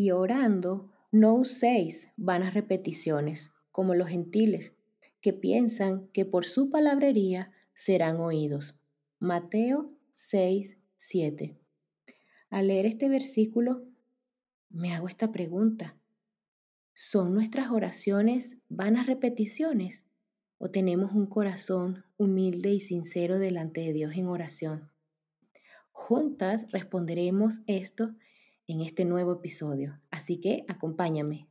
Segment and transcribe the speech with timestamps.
[0.00, 4.72] Y orando, no uséis vanas repeticiones, como los gentiles,
[5.20, 8.76] que piensan que por su palabrería serán oídos.
[9.18, 11.58] Mateo 6, 7.
[12.48, 13.88] Al leer este versículo,
[14.70, 15.96] me hago esta pregunta.
[16.92, 20.04] ¿Son nuestras oraciones vanas repeticiones
[20.58, 24.92] o tenemos un corazón humilde y sincero delante de Dios en oración?
[25.90, 28.14] Juntas responderemos esto
[28.68, 31.48] en este nuevo episodio, así que acompáñame.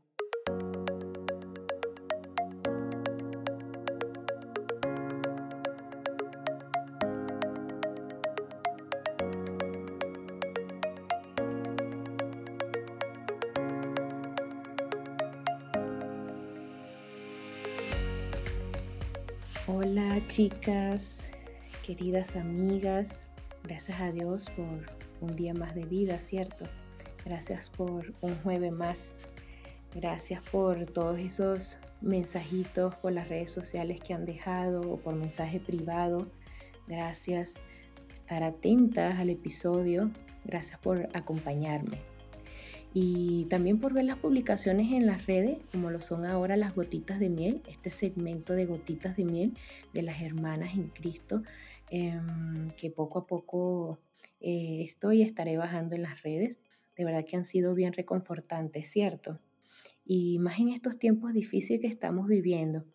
[19.66, 21.26] Hola chicas,
[21.84, 23.22] queridas amigas,
[23.64, 24.86] gracias a Dios por
[25.20, 26.66] un día más de vida, ¿cierto?
[27.28, 29.12] Gracias por un jueves más.
[29.94, 35.60] Gracias por todos esos mensajitos por las redes sociales que han dejado o por mensaje
[35.60, 36.32] privado.
[36.88, 37.56] Gracias
[38.06, 40.10] por estar atentas al episodio.
[40.46, 41.98] Gracias por acompañarme
[42.94, 47.20] y también por ver las publicaciones en las redes, como lo son ahora las gotitas
[47.20, 49.54] de miel, este segmento de gotitas de miel
[49.94, 51.44] de las hermanas en Cristo,
[51.90, 54.00] em, que poco a poco
[54.40, 56.58] eh, estoy estaré bajando en las redes.
[56.98, 59.40] De verdad que han sido bien reconfortantes, ¿cierto?
[60.04, 62.86] Y más en estos tiempos difíciles que estamos viviendo.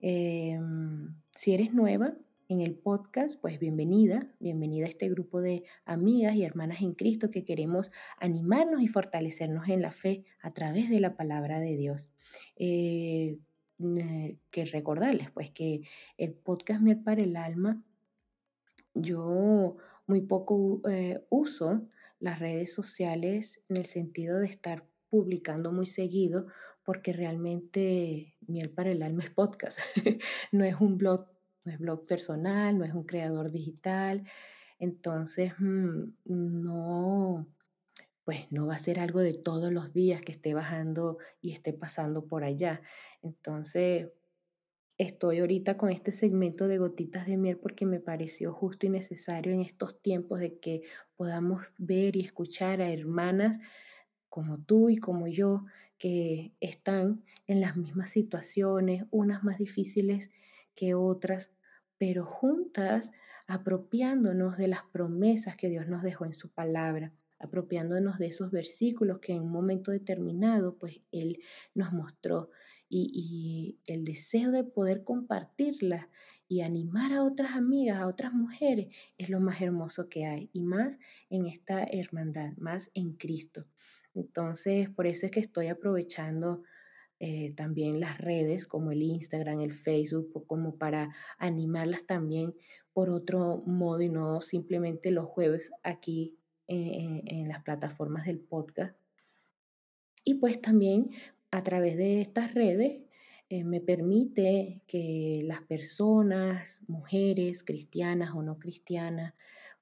[0.00, 2.14] Em, si eres nueva,
[2.48, 7.30] en el podcast, pues bienvenida, bienvenida a este grupo de amigas y hermanas en Cristo
[7.30, 12.08] que queremos animarnos y fortalecernos en la fe a través de la palabra de Dios.
[12.56, 13.38] Eh,
[14.50, 15.80] que recordarles, pues que
[16.18, 17.82] el podcast Miel para el Alma,
[18.94, 21.88] yo muy poco eh, uso
[22.22, 26.46] las redes sociales en el sentido de estar publicando muy seguido,
[26.84, 29.78] porque realmente Miel para el Alma es podcast,
[30.52, 31.32] no es un blog
[31.64, 34.24] no es blog personal, no es un creador digital.
[34.78, 37.46] Entonces, mm, no,
[38.24, 41.72] pues no va a ser algo de todos los días que esté bajando y esté
[41.72, 42.82] pasando por allá.
[43.22, 44.08] Entonces,
[45.02, 49.52] estoy ahorita con este segmento de gotitas de miel porque me pareció justo y necesario
[49.52, 50.82] en estos tiempos de que
[51.16, 53.58] podamos ver y escuchar a hermanas
[54.28, 55.64] como tú y como yo
[55.98, 60.30] que están en las mismas situaciones, unas más difíciles
[60.74, 61.52] que otras,
[61.98, 63.12] pero juntas
[63.46, 69.18] apropiándonos de las promesas que Dios nos dejó en su palabra, apropiándonos de esos versículos
[69.18, 71.40] que en un momento determinado, pues Él
[71.74, 72.50] nos mostró
[72.92, 76.06] y, el deseo de poder compartirlas
[76.46, 80.60] y animar a otras amigas, a otras mujeres, es lo más hermoso que hay y
[80.60, 80.98] más
[81.30, 83.64] en esta hermandad, más en Cristo.
[84.14, 86.62] Entonces, por eso es que estoy aprovechando
[87.18, 92.54] eh, también las redes como el Instagram, el Facebook, como para animarlas también
[92.92, 96.36] por otro modo y no simplemente los jueves aquí
[96.68, 98.96] en las plataformas del podcast.
[100.24, 101.10] Y pues también
[101.52, 103.02] a través de estas redes
[103.50, 109.34] eh, me permite que las personas, mujeres, cristianas o no cristianas,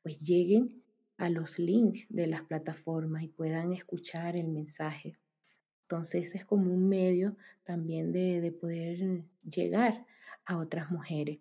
[0.02, 0.82] pues lleguen
[1.16, 5.16] a los links de las plataformas y puedan escuchar el mensaje.
[5.82, 10.04] Entonces es como un medio también de, poder llegar
[10.46, 11.38] a otras mujeres.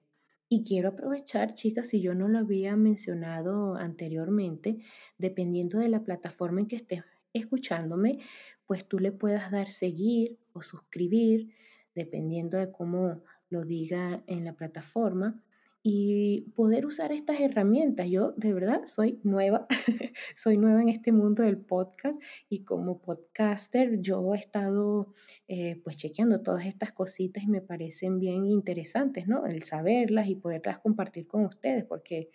[0.47, 4.79] Y quiero aprovechar, chicas, si yo no lo había mencionado anteriormente,
[5.17, 7.03] dependiendo de la plataforma en que estés
[7.33, 8.19] escuchándome,
[8.69, 11.55] pues tú le puedas dar seguir o suscribir,
[11.95, 15.41] dependiendo de cómo lo diga en la plataforma
[15.81, 18.07] y poder usar estas herramientas.
[18.11, 19.65] Yo de verdad soy nueva,
[20.35, 25.15] soy nueva en este mundo del podcast y como podcaster yo he estado
[25.47, 29.47] eh, pues chequeando todas estas cositas y me parecen bien interesantes, ¿no?
[29.47, 32.29] El saberlas y poderlas compartir con ustedes porque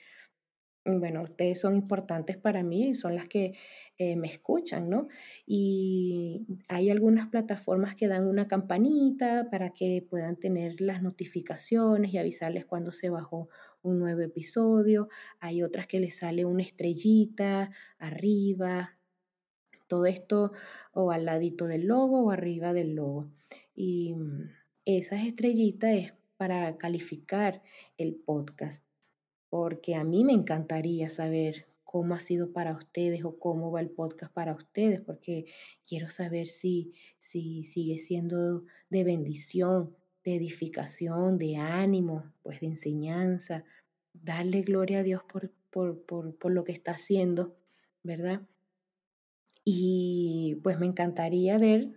[0.85, 3.55] bueno, ustedes son importantes para mí y son las que
[3.97, 5.09] eh, me escuchan, ¿no?
[5.47, 12.19] Y hay algunas plataformas que dan una campanita para que puedan tener las notificaciones y
[12.19, 13.49] avisarles cuando se bajó
[13.83, 15.09] un nuevo episodio.
[15.41, 18.99] Hay otras que les sale una estrellita arriba,
[19.89, 20.53] todo esto
[20.93, 23.31] o al ladito del logo o arriba del logo.
[23.75, 24.51] Y mm,
[24.85, 27.63] esas estrellitas es para calificar
[27.97, 28.85] el podcast
[29.55, 33.89] porque a mí me encantaría saber cómo ha sido para ustedes o cómo va el
[33.89, 35.45] podcast para ustedes, porque
[35.87, 43.63] quiero saber si, si sigue siendo de bendición, de edificación, de ánimo, pues de enseñanza.
[44.13, 47.55] Darle gloria a Dios por, por, por, por lo que está haciendo,
[48.03, 48.43] ¿verdad?
[49.65, 51.93] Y pues me encantaría ver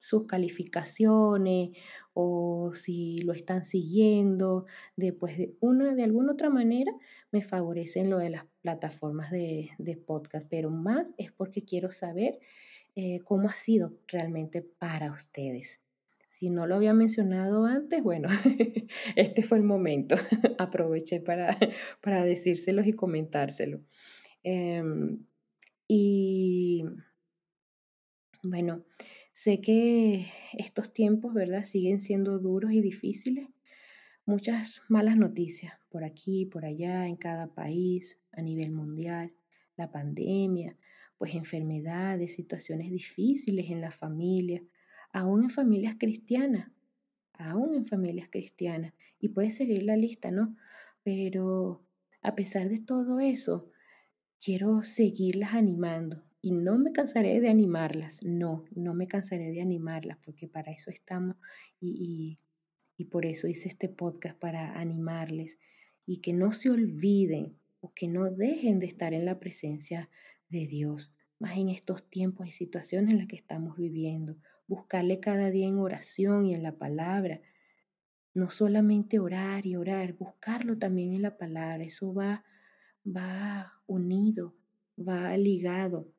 [0.00, 1.70] sus calificaciones
[2.18, 4.64] o si lo están siguiendo,
[4.96, 6.90] después de una, de alguna otra manera,
[7.30, 12.38] me favorecen lo de las plataformas de, podcast, pero más es porque quiero saber
[12.94, 15.82] eh, cómo ha sido realmente para ustedes.
[16.26, 18.28] Si no lo había mencionado antes, bueno,
[19.16, 20.16] este fue el momento.
[20.58, 21.58] Aproveché para,
[22.00, 23.82] para decírselos y comentárselo.
[24.42, 25.26] Em,
[25.86, 26.82] y
[28.42, 28.86] bueno,
[29.36, 31.64] sé que estos tiempos, ¿verdad?
[31.64, 33.46] Siguen siendo duros y difíciles.
[34.24, 39.34] Muchas malas noticias por aquí, por allá, en cada país, a nivel mundial.
[39.76, 40.78] La pandemia,
[41.18, 44.62] pues enfermedades, situaciones difíciles en la familia,
[45.12, 46.70] aún en familias cristianas,
[47.34, 48.94] aún en familias cristianas.
[49.20, 50.56] Y puede seguir la lista, ¿no?
[51.02, 51.84] Pero
[52.22, 53.68] a pesar de todo eso,
[54.40, 60.16] quiero seguirlas animando y no me cansaré de animarlas, no, no me cansaré de animarlas
[60.24, 61.34] porque para eso estamos
[61.80, 62.38] y,
[62.96, 65.58] y, por eso hice este podcast para animarles
[66.06, 70.08] y que no se olviden o que no dejen de estar en la presencia
[70.48, 74.36] de Dios, más en estos tiempos y situaciones en las que estamos viviendo,
[74.68, 77.40] buscarle cada día en oración y en la palabra.
[78.36, 82.44] No solamente orar y orar, buscarlo también en la palabra, eso va
[83.04, 84.54] va unido,
[84.96, 86.15] va ligado.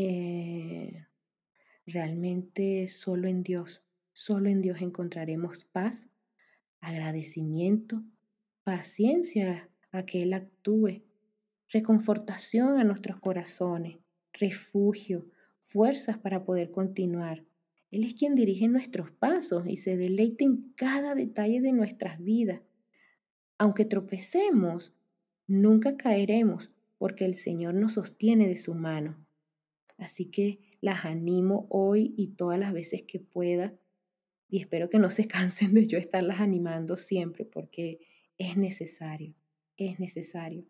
[0.00, 1.06] Eh,
[1.84, 6.08] realmente solo en Dios, solo en Dios encontraremos paz,
[6.80, 8.04] agradecimiento,
[8.62, 11.02] paciencia a que Él actúe,
[11.68, 13.98] reconfortación a nuestros corazones,
[14.32, 15.26] refugio,
[15.62, 17.44] fuerzas para poder continuar.
[17.90, 22.60] Él es quien dirige nuestros pasos y se deleita en cada detalle de nuestras vidas.
[23.56, 24.94] Aunque tropecemos,
[25.48, 29.16] Nunca caeremos porque el Señor nos sostiene de su mano.
[29.98, 33.74] Así que las animo hoy y todas las veces que pueda
[34.48, 38.00] y espero que no se cansen de yo estarlas animando siempre porque
[38.38, 39.34] es necesario,
[39.76, 40.64] es necesario.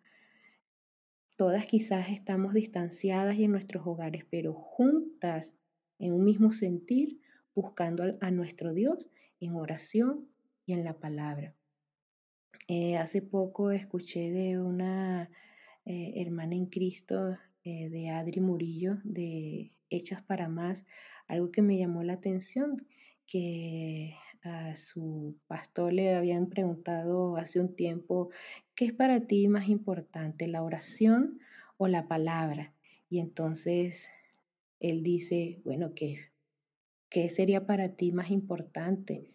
[1.37, 5.55] Todas quizás estamos distanciadas y en nuestros hogares, pero juntas
[6.01, 7.21] en un mismo sentir,
[7.55, 9.11] buscando a nuestro Dios
[9.41, 10.29] en oración
[10.67, 11.55] y en la palabra.
[12.67, 15.31] Eh, hace poco escuché de una
[15.85, 17.37] eh, hermana en Cristo,
[17.69, 20.87] eh, de Adri Murillo, de Hechas para Más,
[21.27, 22.87] algo que me llamó la atención,
[23.27, 28.31] que a su pastor le habían preguntado hace un tiempo,
[28.75, 31.41] ¿qué es para ti más importante, la oración
[31.77, 32.73] o la palabra?
[33.11, 34.09] Y entonces
[34.81, 36.31] él dice, bueno, ¿qué,
[37.11, 39.33] qué sería para ti más importante?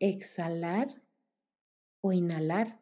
[0.00, 1.02] exhalar
[2.00, 2.80] o inhalar.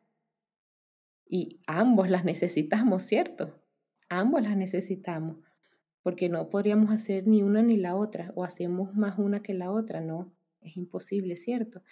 [1.27, 3.61] Y ambos las necesitamos, ¿cierto?
[4.09, 5.39] Ambos las necesitamos,
[6.03, 9.71] porque no podríamos hacer ni una ni la otra, o hacemos más una que la
[9.71, 11.83] otra, no, es imposible, ¿cierto?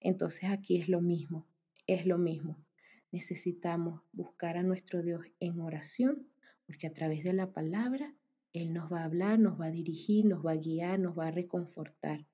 [0.00, 1.46] Entonces aquí es lo mismo,
[1.86, 2.64] es lo mismo.
[3.10, 6.28] Necesitamos buscar a nuestro Dios en oración,
[6.66, 8.14] porque a través de la palabra
[8.52, 11.28] Él nos va a hablar, nos va a dirigir, nos va a guiar, nos va
[11.28, 12.26] a reconfortar.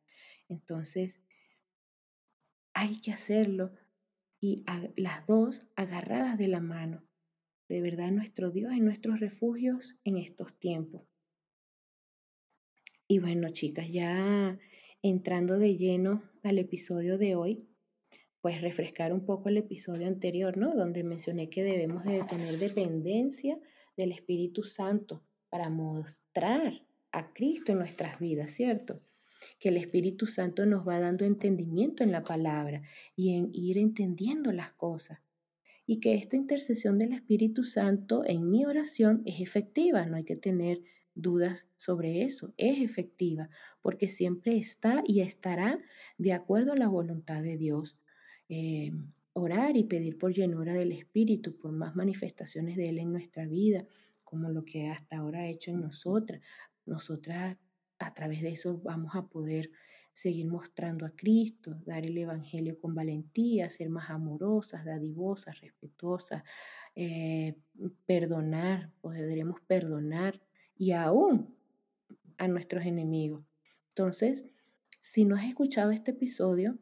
[0.49, 1.21] Entonces,
[2.75, 3.73] hay que hacerlo
[4.45, 4.63] y
[4.97, 7.03] las dos agarradas de la mano.
[7.67, 11.09] De verdad nuestro Dios y nuestros refugios en estos tiempos.
[13.09, 14.59] Y bueno, chicas, ya
[15.01, 17.67] entrando de lleno al episodio de hoy,
[18.43, 20.75] pues refrescar un poco el episodio anterior, ¿no?
[20.75, 23.59] Donde mencioné que debemos de tener dependencia
[23.97, 29.01] del Espíritu Santo para mostrar a Cristo en nuestras vidas, ¿cierto?
[29.59, 32.83] Que el Espíritu Santo nos va dando entendimiento en la palabra
[33.17, 35.21] y en ir entendiendo las cosas.
[35.87, 40.37] Y que esta intercesión del Espíritu Santo en mi oración es efectiva, no hay que
[40.37, 40.81] tener
[41.15, 43.49] dudas sobre eso, es efectiva,
[43.83, 45.79] porque siempre está y estará
[46.19, 47.97] de acuerdo a la voluntad de Dios.
[48.49, 48.93] Eh,
[49.35, 53.85] orar y pedir por llenura del Espíritu, por más manifestaciones de Él en nuestra vida,
[54.23, 56.41] como lo que hasta ahora ha hecho en nosotras.
[56.87, 57.57] Nosotras
[57.99, 59.71] a través de eso vamos a poder
[60.13, 66.45] seguir mostrando a Cristo, dar el Evangelio con valentía, ser más amorosas, dadivosas, respetuosas,
[66.95, 67.57] eh,
[68.07, 70.41] perdonar, podremos perdonar
[70.77, 71.55] y aún
[72.39, 73.45] a nuestros enemigos.
[73.89, 74.45] Entonces,
[75.01, 76.79] si no has escuchado este episodio,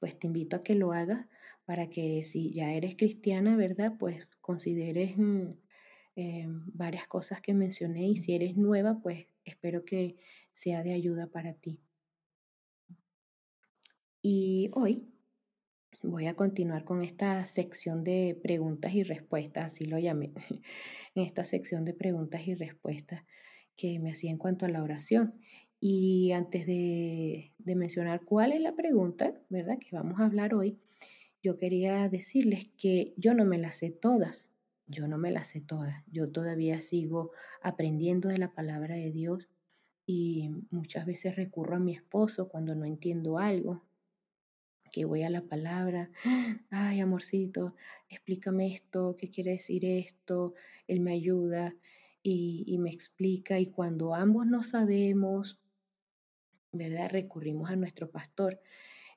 [0.00, 1.26] pues te invito a que lo hagas
[1.64, 3.94] para que si ya eres cristiana, ¿verdad?
[3.98, 5.50] Pues consideres mm,
[6.16, 10.16] eh, varias cosas que mencioné y si eres nueva, pues espero que
[10.50, 11.80] sea de ayuda para ti.
[14.20, 15.08] Y hoy
[16.02, 20.32] voy a continuar con esta sección de preguntas y respuestas, así lo llamé,
[21.14, 23.24] en esta sección de preguntas y respuestas
[23.76, 25.34] que me hacía en cuanto a la oración.
[25.78, 29.78] Y antes de, de mencionar cuál es la pregunta, ¿verdad?
[29.78, 30.78] Que vamos a hablar hoy,
[31.42, 34.50] yo quería decirles que yo no me las sé todas,
[34.86, 39.48] yo no me las sé todas, yo todavía sigo aprendiendo de la palabra de Dios
[40.06, 43.82] y muchas veces recurro a mi esposo cuando no entiendo algo,
[44.92, 46.10] que voy a la palabra,
[46.70, 47.74] ay amorcito,
[48.08, 50.54] explícame esto, qué quiere decir esto,
[50.86, 51.74] él me ayuda
[52.22, 55.60] y, me explica y cuando ambos no sabemos,
[56.72, 57.08] ¿verdad?
[57.10, 58.60] Recurrimos a nuestro pastor.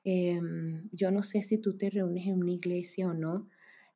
[0.04, 3.48] Em, yo no sé si tú te reúnes en una iglesia o no,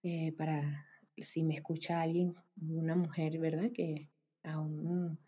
[0.03, 0.87] eh, para
[1.19, 3.71] si me escucha alguien, una mujer, ¿verdad?
[3.73, 4.09] Que
[4.43, 5.19] aún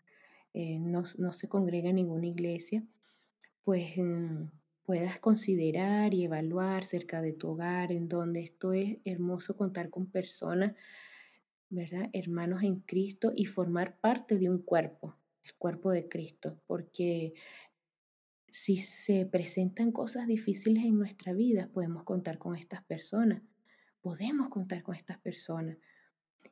[0.53, 2.83] eh, no, no, se congrega en ninguna iglesia,
[3.63, 4.45] pues mm,
[4.83, 10.07] puedas considerar y evaluar cerca de tu hogar, en donde esto es hermoso contar con
[10.07, 10.75] personas,
[11.69, 12.09] ¿verdad?
[12.13, 17.33] Hermanos en Cristo y formar parte de un cuerpo, el cuerpo de Cristo, porque
[18.49, 23.41] si se presentan cosas difíciles en nuestra vida, podemos contar con estas personas,
[24.07, 25.77] podemos contar con estas personas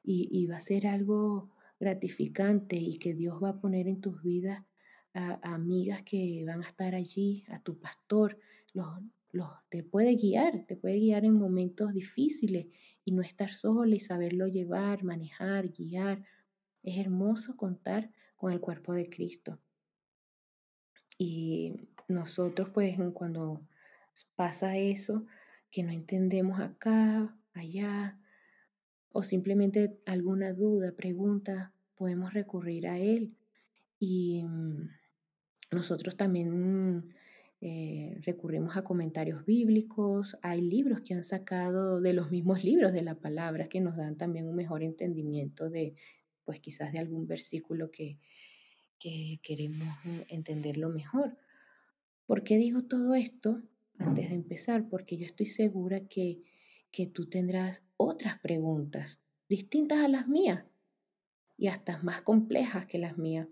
[0.03, 4.65] y, va a ser algo gratificante y que Dios va a poner en tus vidas
[5.13, 8.37] a, amigas que van a estar allí, a tu pastor,
[8.73, 8.87] los,
[9.31, 12.67] los, te puede guiar, te puede guiar en momentos difíciles
[13.05, 16.25] y no estar sola y saberlo llevar, manejar, guiar.
[16.83, 19.61] Es hermoso contar con el cuerpo de Cristo.
[21.17, 23.61] Y nosotros pues cuando
[24.35, 25.25] pasa eso,
[25.71, 28.19] que no entendemos acá, allá,
[29.11, 33.33] o simplemente alguna duda, pregunta, podemos recurrir a Él.
[33.99, 34.89] Y mm,
[35.71, 37.13] nosotros también
[37.61, 43.01] eh, recurrimos a comentarios bíblicos, hay libros que han sacado de los mismos libros de
[43.01, 45.95] la palabra que nos dan también un mejor entendimiento de,
[46.43, 48.19] pues quizás de algún versículo que,
[48.99, 49.87] que queremos
[50.27, 51.37] entenderlo mejor.
[52.25, 53.61] ¿Por qué digo todo esto
[53.97, 54.89] antes de empezar?
[54.89, 56.41] Porque yo estoy segura que,
[56.95, 60.63] que tú tendrás otras preguntas distintas a las mías
[61.57, 63.49] y hasta más complejas que las mías.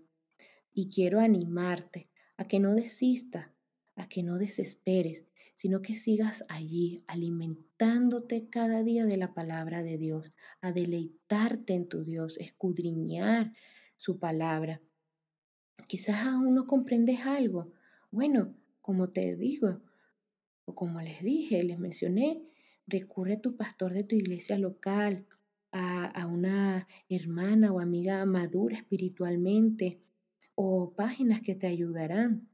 [0.72, 2.08] Y quiero animarte
[2.38, 3.50] a que no desistas,
[3.96, 9.98] a que no desesperes, sino que sigas allí alimentándote cada día de la palabra de
[9.98, 10.32] Dios,
[10.62, 13.52] a deleitarte en tu Dios, escudriñar
[13.98, 14.80] su palabra.
[15.86, 17.74] Quizás aún no comprendes algo.
[18.10, 19.82] Bueno, como te digo,
[20.64, 22.42] o como les dije, les mencioné,
[22.86, 25.26] recurre a tu pastor de tu iglesia local,
[25.72, 30.00] a, a una hermana o amiga madura espiritualmente,
[30.54, 32.48] o páginas que te ayudarán.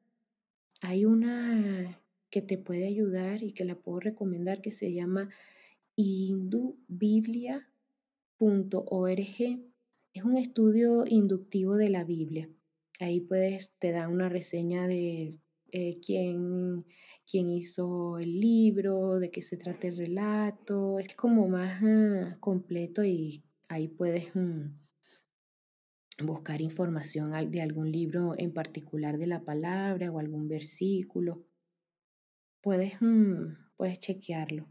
[0.81, 1.99] Hay una
[2.31, 5.29] que te puede ayudar y que la puedo recomendar que se llama
[5.97, 7.61] indubiblia.org.
[10.13, 12.49] Es un estudio inductivo de la Biblia.
[13.01, 15.39] Ahí puedes, te da una reseña de
[15.73, 16.85] eh, quién,
[17.31, 20.99] quién, hizo el libro, de qué se trata el relato.
[20.99, 24.67] Es como más uh, completo y ahí puedes mm,
[26.25, 31.45] buscar información de algún libro en particular de la palabra o algún versículo.
[32.61, 34.67] Puedes, mm, puedes chequearlo.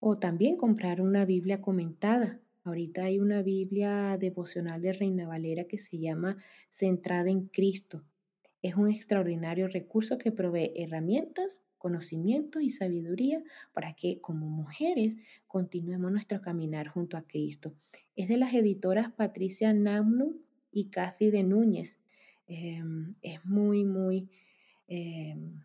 [0.00, 2.40] O también comprar una Biblia comentada.
[2.64, 6.36] Ahorita hay una Biblia devocional de Reina Valera que se llama
[6.68, 8.04] Centrada en Cristo.
[8.62, 16.10] Es un extraordinario recurso que provee herramientas, conocimiento y sabiduría para que como mujeres continuemos
[16.10, 17.72] nuestro caminar junto a Cristo.
[18.16, 20.40] Es de las editoras Patricia Namnu
[20.72, 21.98] y Cathy de Núñez.
[22.48, 24.28] Em, es muy, muy
[24.88, 25.62] em,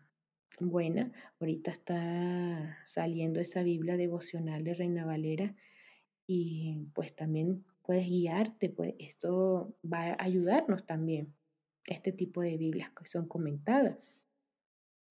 [0.60, 1.10] buena.
[1.40, 5.54] Ahorita está saliendo esa Biblia devocional de Reina Valera
[6.26, 11.34] y pues también puedes guiarte, pues esto va a ayudarnos también,
[11.86, 13.98] este tipo de Biblias que son comentadas.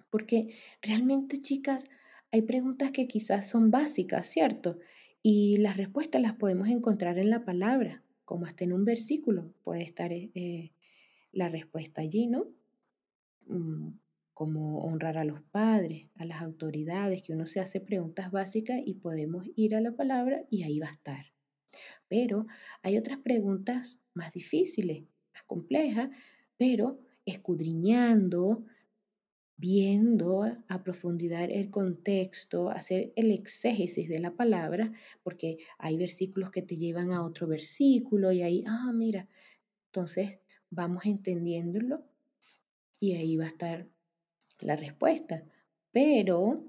[0.09, 1.85] Porque realmente, chicas,
[2.31, 4.79] hay preguntas que quizás son básicas, ¿cierto?
[5.21, 9.83] Y las respuestas las podemos encontrar en la palabra como hasta en un versículo puede
[9.83, 10.71] estar eh, eh,
[11.31, 12.47] la respuesta allí, ¿no?
[13.47, 13.99] Mm,
[14.33, 18.95] como honrar a los padres, a las autoridades, que uno se hace preguntas básicas y
[18.95, 21.25] podemos ir a la palabra y ahí va a estar.
[22.07, 22.47] Pero
[22.81, 25.03] hay otras preguntas más difíciles,
[25.33, 26.09] más complejas,
[26.57, 28.65] pero escudriñando,
[29.57, 34.91] viendo a profundidad el contexto, hacer el exégesis de la palabra,
[35.23, 39.27] porque hay versículos que te llevan a otro versículo y ahí, ah, mira,
[39.85, 42.03] entonces vamos entendiéndolo
[42.99, 43.87] y ahí va a estar
[44.59, 45.43] la respuesta.
[45.91, 46.63] Pero,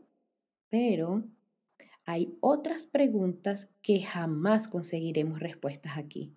[0.68, 1.24] pero,
[2.06, 6.36] hay otras preguntas que jamás conseguiremos respuestas aquí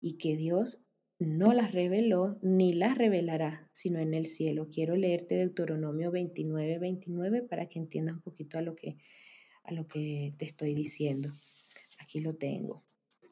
[0.00, 0.82] y que Dios
[1.26, 4.68] no las reveló ni las revelará, sino en el cielo.
[4.72, 8.96] Quiero leerte Deuteronomio 29, 29 para que entiendas un poquito a lo que,
[9.64, 11.34] a lo que te estoy diciendo.
[11.98, 12.84] Aquí lo tengo.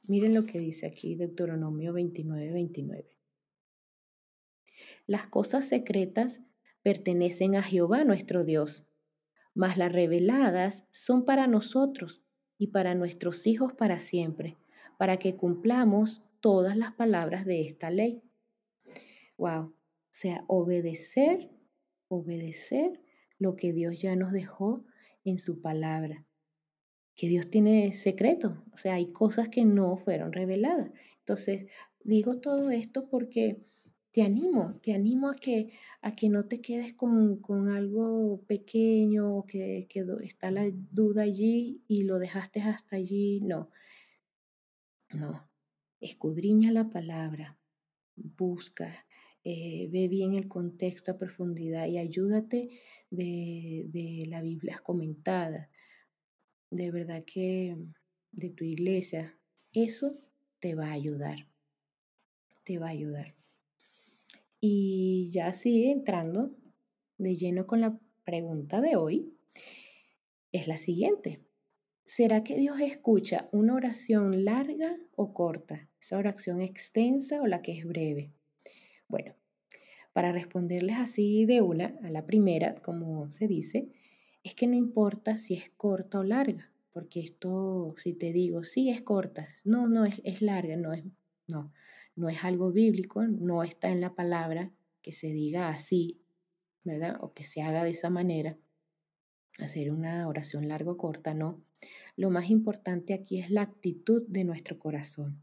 [0.03, 3.17] Miren lo que dice aquí Deuteronomio 29, 29.
[5.07, 6.43] Las cosas secretas
[6.83, 8.85] pertenecen a Jehová nuestro Dios,
[9.55, 12.23] mas las reveladas son para nosotros
[12.59, 14.59] y para nuestros hijos para siempre,
[14.99, 18.23] para que cumplamos todas las palabras de esta ley.
[19.37, 19.75] Wow, o
[20.11, 21.51] sea, obedecer,
[22.09, 23.01] obedecer
[23.39, 24.85] lo que Dios ya nos dejó
[25.25, 26.25] en su palabra.
[27.15, 30.91] Que Dios tiene secretos, o sea, hay cosas que no fueron reveladas.
[31.19, 31.67] Entonces,
[32.05, 33.61] digo todo esto porque
[34.13, 39.87] te animo, te animo a que, a que no te quedes con, algo pequeño, que,
[39.89, 43.41] que está la duda allí y lo dejaste hasta allí.
[43.41, 43.71] No,
[45.13, 45.48] no,
[46.01, 47.59] escudriña la palabra,
[48.17, 49.07] busca,
[49.45, 52.71] eh, ve bien el contexto a profundidad y ayúdate
[53.11, 55.71] de, de la Biblia comentada.
[56.71, 57.77] De verdad que
[58.33, 59.39] de tu iglesia,
[59.73, 60.19] eso
[60.61, 61.49] te va a ayudar.
[62.65, 63.35] Te va a ayudar.
[64.61, 66.51] Y ya sigue entrando
[67.17, 69.33] de lleno con la pregunta de hoy,
[70.53, 71.41] es la siguiente.
[72.05, 75.88] ¿Será que Dios escucha una oración larga o corta?
[76.01, 78.33] ¿Esa oración extensa o la que es breve?
[79.09, 79.35] Bueno,
[80.13, 83.89] para responderles así de una, a la primera, como se dice,
[84.43, 88.91] es que no importa si es corta o larga, porque esto, si te digo, sí
[88.91, 91.05] es corta, no, no, es, es larga, no es,
[91.47, 91.73] no,
[92.17, 96.21] no es algo bíblico, no está en la palabra que se diga así,
[96.85, 97.17] ¿verdad?
[97.21, 98.57] O que se haga de esa manera,
[99.59, 101.63] hacer una oración larga o corta, no.
[102.17, 105.41] Lo más importante aquí es la actitud de nuestro corazón.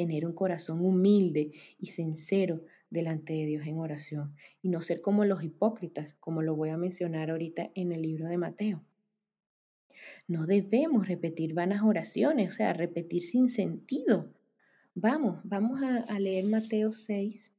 [0.00, 5.26] Tener un corazón humilde y sincero delante de Dios en oración y no ser como
[5.26, 8.82] los hipócritas, como lo voy a mencionar ahorita en el libro de Mateo.
[10.26, 14.32] No debemos repetir vanas oraciones, o sea, repetir sin sentido.
[14.94, 17.52] Vamos, vamos a, leer Mateo 6.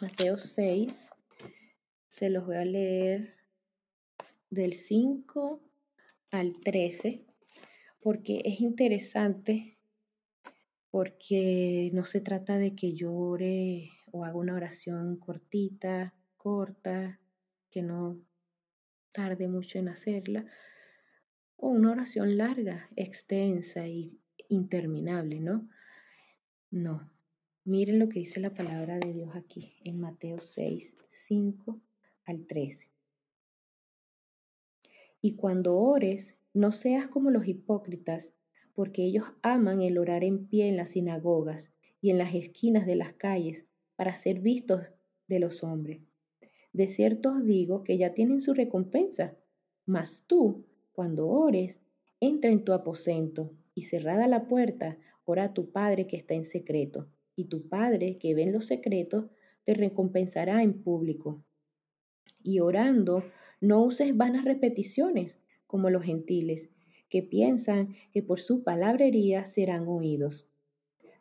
[0.00, 1.10] Mateo 6,
[2.08, 3.34] se los voy a leer
[4.48, 5.60] del 5
[6.30, 7.26] al 13,
[8.04, 9.78] porque es interesante,
[10.90, 17.18] porque no se trata de que llore o haga una oración cortita, corta,
[17.70, 18.20] que no
[19.10, 20.44] tarde mucho en hacerla,
[21.56, 25.66] o una oración larga, extensa y interminable, ¿no?
[26.70, 27.10] No.
[27.64, 31.80] Miren lo que dice la palabra de Dios aquí en Mateo 6, 5
[32.26, 32.90] al 13.
[35.22, 38.32] Y cuando ores, no seas como los hipócritas,
[38.74, 42.94] porque ellos aman el orar en pie en las sinagogas y en las esquinas de
[42.94, 44.82] las calles para ser vistos
[45.26, 46.00] de los hombres.
[46.72, 49.36] De cierto os digo que ya tienen su recompensa.
[49.84, 51.80] Mas tú, cuando ores,
[52.20, 56.44] entra en tu aposento y cerrada la puerta, ora a tu Padre que está en
[56.44, 59.26] secreto, y tu Padre que ve en los secretos
[59.64, 61.44] te recompensará en público.
[62.42, 63.24] Y orando,
[63.60, 66.70] no uses vanas repeticiones como los gentiles,
[67.08, 70.48] que piensan que por su palabrería serán oídos.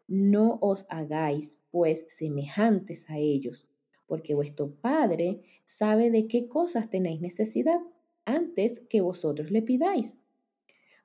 [0.08, 3.68] No os hagáis, pues, semejantes a ellos,
[4.08, 7.80] porque vuestro Padre sabe de qué cosas tenéis necesidad
[8.26, 10.18] antes que vosotros le pidáis.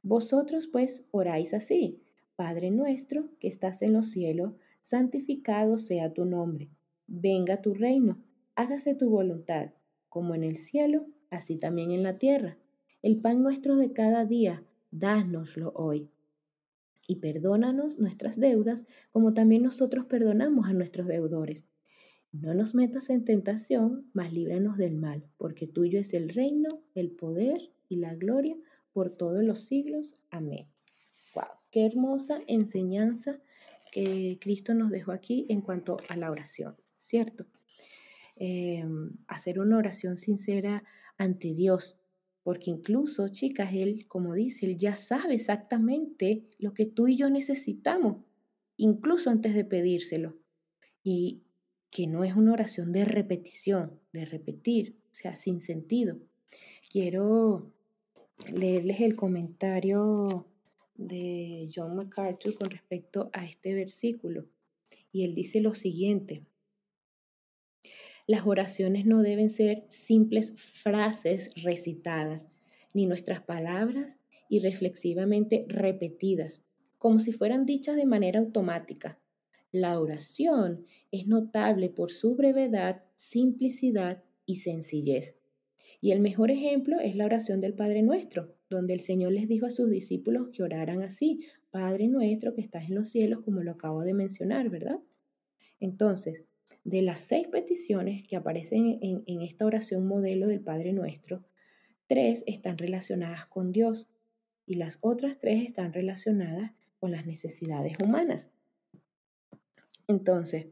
[0.03, 2.03] Vosotros, pues, oráis así,
[2.37, 6.71] Padre nuestro que estás en los cielos, santificado sea tu nombre.
[7.07, 8.23] Venga tu reino,
[8.55, 9.73] hágase tu voluntad,
[10.09, 12.57] como en el cielo, así también en la tierra.
[13.01, 16.11] El pan nuestro de cada día, dánoslo hoy.
[17.07, 21.65] Y perdónanos nuestras deudas, como también nosotros perdonamos a nuestros deudores.
[22.33, 27.11] No nos metas en tentación, mas líbranos del mal, porque tuyo es el reino, el
[27.11, 28.57] poder y la gloria
[28.93, 30.17] por todos los siglos.
[30.31, 30.67] Amén.
[31.35, 33.41] Wow, qué hermosa enseñanza
[33.93, 37.47] que Cristo nos dejó aquí en cuanto a la oración, ¿cierto?
[38.37, 40.85] Em, hacer una oración sincera
[41.17, 41.98] ante Dios,
[42.49, 47.29] porque incluso, chicas, Él, como dice, Él ya sabe exactamente lo que tú y yo
[47.29, 48.25] necesitamos,
[48.79, 50.35] incluso antes de pedírselo.
[51.05, 51.43] Y
[51.91, 56.17] que no es una oración de repetición, de repetir, o sea, sin sentido.
[56.91, 57.71] Quiero
[58.51, 60.47] leerles el comentario
[60.95, 64.47] de John MacArthur con respecto a este versículo.
[65.13, 66.47] Y él dice lo siguiente,
[68.29, 72.53] Las oraciones no deben ser simples frases recitadas,
[72.93, 74.19] ni nuestras palabras
[74.51, 76.63] irreflexivamente repetidas,
[76.99, 79.19] como si fueran dichas de manera automática.
[79.73, 85.39] La oración es notable por su brevedad, simplicidad y sencillez.
[85.99, 89.65] Y el mejor ejemplo es la oración del Padre Nuestro, donde el Señor les dijo
[89.65, 93.71] a sus discípulos que oraran así, Padre Nuestro que estás en los cielos, como lo
[93.71, 95.01] acabo de mencionar, ¿verdad?
[95.81, 96.45] Entonces,
[96.85, 101.45] de las seis peticiones que aparecen en, en esta oración modelo del Padre Nuestro,
[102.07, 104.09] tres están relacionadas con Dios
[104.67, 108.51] y las otras tres están relacionadas con las necesidades humanas.
[110.07, 110.67] Entonces,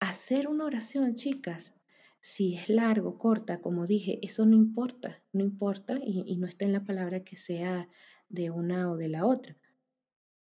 [0.00, 1.74] hacer una oración, chicas,
[2.20, 6.72] si es largo, corta, como dije, eso no importa, no importa y, no está en
[6.72, 7.88] la palabra que sea
[8.28, 9.56] de una o de la otra.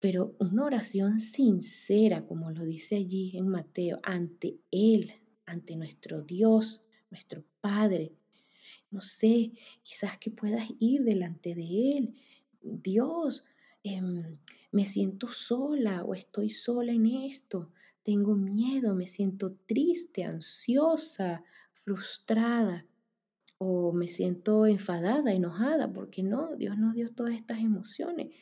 [0.04, 5.13] Pero una oración sincera, como lo dice allí en Mateo, ante Él,
[5.46, 8.12] ante nuestro Dios, nuestro Padre.
[8.92, 12.16] No sé, quizás que puedas ir delante de Él.
[12.62, 13.46] Dios,
[13.84, 14.38] Em,
[14.72, 17.70] me siento sola o estoy sola en esto,
[18.02, 21.44] tengo miedo, me siento triste, ansiosa,
[21.84, 22.86] frustrada
[23.58, 28.34] o me siento enfadada, enojada, porque no, Dios nos dio todas estas emociones.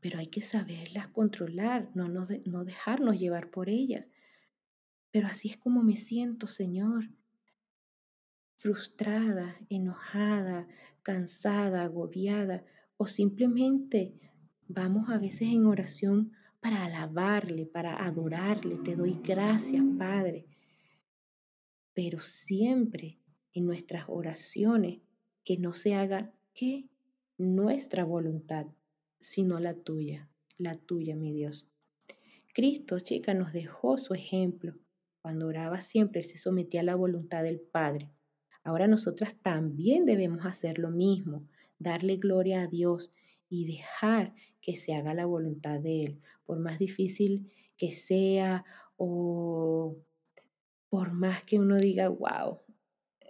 [0.00, 4.10] Pero hay que saberlas controlar, no, no, no dejarnos llevar por ellas.
[5.10, 7.10] Pero así es como me siento, Señor.
[8.58, 10.68] Frustrada, enojada,
[11.02, 12.64] cansada, agobiada
[12.96, 14.14] o simplemente
[14.66, 18.76] vamos a veces en oración para alabarle, para adorarle.
[18.76, 20.46] Te doy gracias, Padre.
[21.94, 23.18] Pero siempre
[23.54, 25.00] en nuestras oraciones
[25.44, 26.88] que no se haga que
[27.38, 28.66] nuestra voluntad,
[29.20, 31.66] sino la tuya, la tuya, mi Dios.
[32.54, 34.74] Cristo, chica, nos dejó su ejemplo.
[35.22, 38.10] Cuando oraba siempre se sometía a la voluntad del Padre.
[38.64, 41.46] Ahora nosotras también debemos hacer lo mismo
[41.78, 43.12] darle gloria a Dios
[43.48, 48.64] y dejar que se haga la voluntad de Él, por más difícil que sea
[48.96, 49.96] o
[50.90, 52.58] por más que uno diga, wow,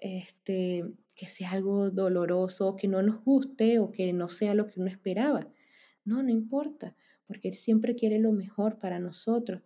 [0.01, 4.81] este, que sea algo doloroso, que no nos guste o que no sea lo que
[4.81, 5.49] uno esperaba.
[6.09, 9.61] No, no importa, porque Él siempre quiere lo mejor para nosotros.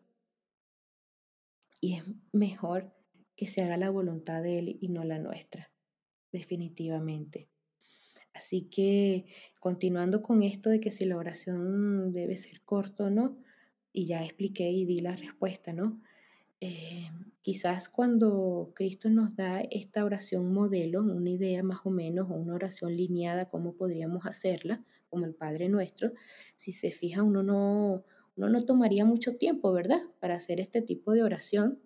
[1.80, 2.92] Y es mejor
[3.36, 5.70] que se haga la voluntad de Él y no la nuestra,
[6.32, 7.48] definitivamente.
[8.34, 9.26] Así que
[9.60, 13.38] continuando con esto de que si la oración debe ser corta o no,
[13.92, 16.00] y ya expliqué y di la respuesta, ¿no?
[16.60, 17.08] Eh,
[17.42, 22.54] quizás cuando Cristo nos da esta oración modelo, una idea más o menos, o una
[22.54, 26.12] oración lineada, cómo podríamos hacerla, como el Padre Nuestro,
[26.56, 28.02] si se fija, uno no,
[28.34, 30.00] uno no tomaría mucho tiempo, ¿verdad?
[30.20, 31.78] Para hacer este tipo de oración,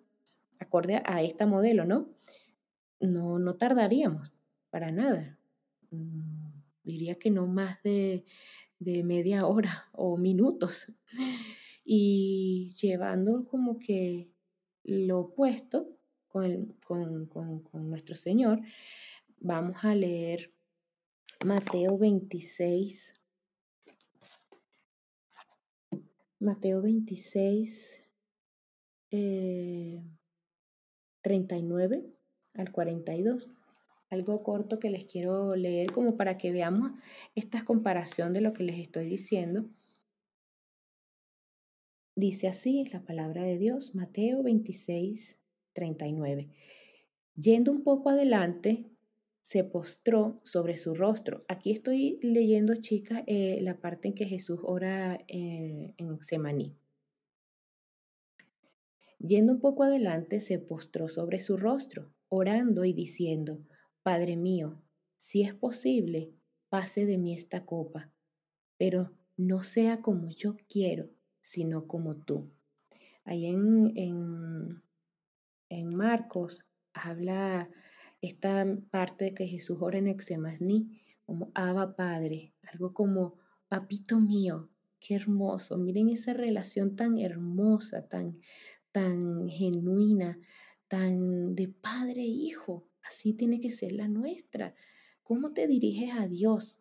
[0.59, 2.07] acorde a esta modelo, ¿no?
[3.01, 4.31] No, no tardaríamos
[4.69, 5.37] para nada.
[5.91, 8.23] Mm, diría que no más de,
[8.79, 10.93] media hora o minutos.
[11.83, 14.29] Y llevando como que
[14.85, 15.97] lo opuesto
[16.29, 18.61] con, con, nuestro Señor,
[19.41, 20.53] vamos a leer
[21.45, 23.16] Mateo 26.
[26.39, 28.03] Mateo 26,
[29.09, 32.13] 39 eh,
[32.53, 33.49] al 42
[34.09, 36.91] algo corto que les quiero leer como para que veamos
[37.35, 39.69] esta comparación de lo que les estoy diciendo.
[42.15, 45.37] Dice así la palabra de Dios, Mateo 26,
[45.73, 46.49] 39.
[47.35, 48.89] Yendo un poco adelante,
[49.47, 51.45] se postró sobre su rostro.
[51.47, 56.75] Aquí estoy leyendo, chicas, eh, la parte en que Jesús ora en, en Semaní.
[59.19, 63.63] Yendo un poco adelante, se postró sobre su rostro, orando y diciendo,
[64.03, 64.81] Padre mío,
[65.15, 66.33] si es posible,
[66.67, 68.11] pase de mí esta copa,
[68.75, 72.51] pero no sea como yo quiero, sino como tú.
[73.23, 74.83] Ahí en, en,
[75.69, 77.69] en Marcos habla
[78.21, 83.35] esta parte de que Jesús ora en Exemasní, como Abba Padre, algo como
[83.67, 85.77] Papito mío, qué hermoso.
[85.77, 88.39] Miren esa relación tan hermosa, tan,
[88.91, 90.39] tan genuina,
[90.87, 92.87] tan de padre e hijo.
[93.03, 94.73] Así tiene que ser la nuestra.
[95.23, 96.79] ¿Cómo te diriges a Dios?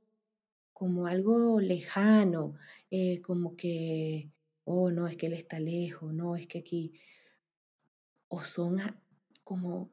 [0.73, 2.55] Como algo lejano,
[2.91, 4.31] eh, como que,
[4.65, 6.93] oh, no, es que Él está lejos, no, es que aquí,
[8.29, 8.79] o son
[9.43, 9.91] como,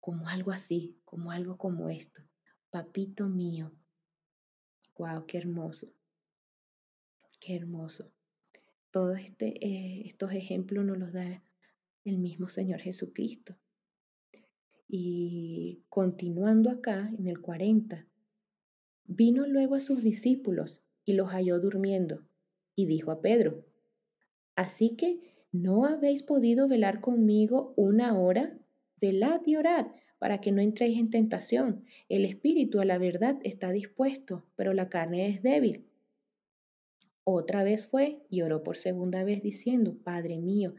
[0.00, 2.22] como algo así, como algo como esto.
[2.70, 3.72] Papito mío.
[4.96, 5.92] Wow, qué hermoso.
[7.38, 8.12] Qué hermoso.
[8.90, 11.42] Todos este, eh, estos ejemplos nos los da
[12.04, 13.56] el mismo Señor Jesucristo.
[14.88, 18.06] Y continuando acá, en el 40,
[19.04, 22.24] vino luego a sus discípulos y los halló durmiendo,
[22.74, 23.64] y dijo a Pedro,
[24.56, 25.20] Así que,
[25.52, 28.59] ¿no habéis podido velar conmigo una hora?
[29.00, 29.86] Velad y orad
[30.18, 31.84] para que no entréis en tentación.
[32.08, 35.86] El espíritu a la verdad está dispuesto, pero la carne es débil.
[37.24, 40.74] Otra vez fue y oró por segunda vez diciendo, Padre mío,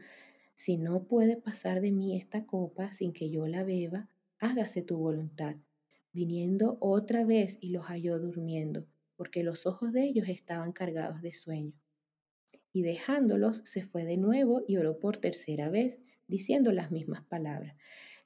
[0.54, 4.08] si no puede pasar de mí esta copa sin que yo la beba,
[4.38, 5.56] hágase tu voluntad.
[6.12, 11.32] Viniendo otra vez y los halló durmiendo, porque los ojos de ellos estaban cargados de
[11.32, 11.72] sueño.
[12.72, 17.74] Y dejándolos, se fue de nuevo y oró por tercera vez, diciendo las mismas palabras.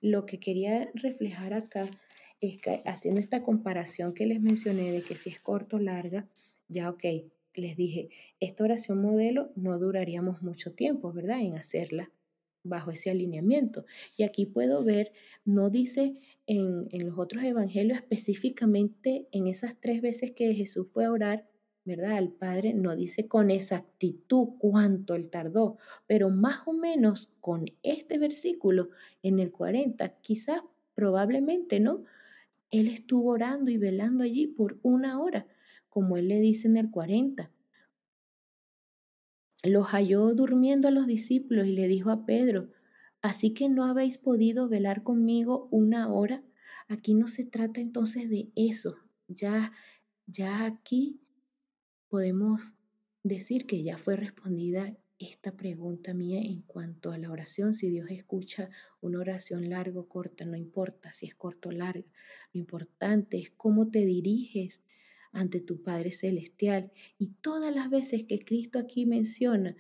[0.01, 1.87] Lo que quería reflejar acá
[2.41, 6.27] es que haciendo esta comparación que les mencioné de que si es corto o larga,
[6.69, 7.05] ya ok,
[7.55, 11.41] les dije, esta oración modelo no duraríamos mucho tiempo, ¿verdad?
[11.41, 12.11] En hacerla
[12.63, 13.87] bajo ese alineamiento.
[14.17, 15.13] Y aquí puedo ver,
[15.45, 21.07] no dice en, en, los otros evangelios específicamente en esas tres veces que Jesús fue
[21.07, 21.49] a orar,
[21.87, 22.19] ¿verdad?
[22.19, 28.19] Al Padre, no dice con exactitud cuánto él tardó, pero más o menos con este
[28.19, 28.91] versículo
[29.23, 30.61] en el 40, quizás
[30.95, 32.05] probablemente, ¿no?
[32.71, 35.47] Él estuvo orando y velando allí por una hora,
[35.89, 37.51] como él le dice en el 40
[39.69, 42.69] los halló durmiendo a los discípulos y le dijo a Pedro,
[43.23, 46.43] ¿así que no habéis podido velar conmigo una hora?
[46.89, 48.97] Aquí no se trata entonces de eso.
[49.29, 49.73] Ya,
[50.27, 51.21] ya aquí
[52.09, 52.61] podemos
[53.23, 57.75] decir que ya fue respondida esta pregunta mía en cuanto a la oración.
[57.75, 62.05] Si Dios escucha una oración larga o corta, no importa si es corta o larga.
[62.53, 64.83] Lo importante es cómo te diriges
[65.33, 66.93] ante tu Padre Celestial.
[67.19, 69.77] Y todas las veces que Cristo aquí menciona,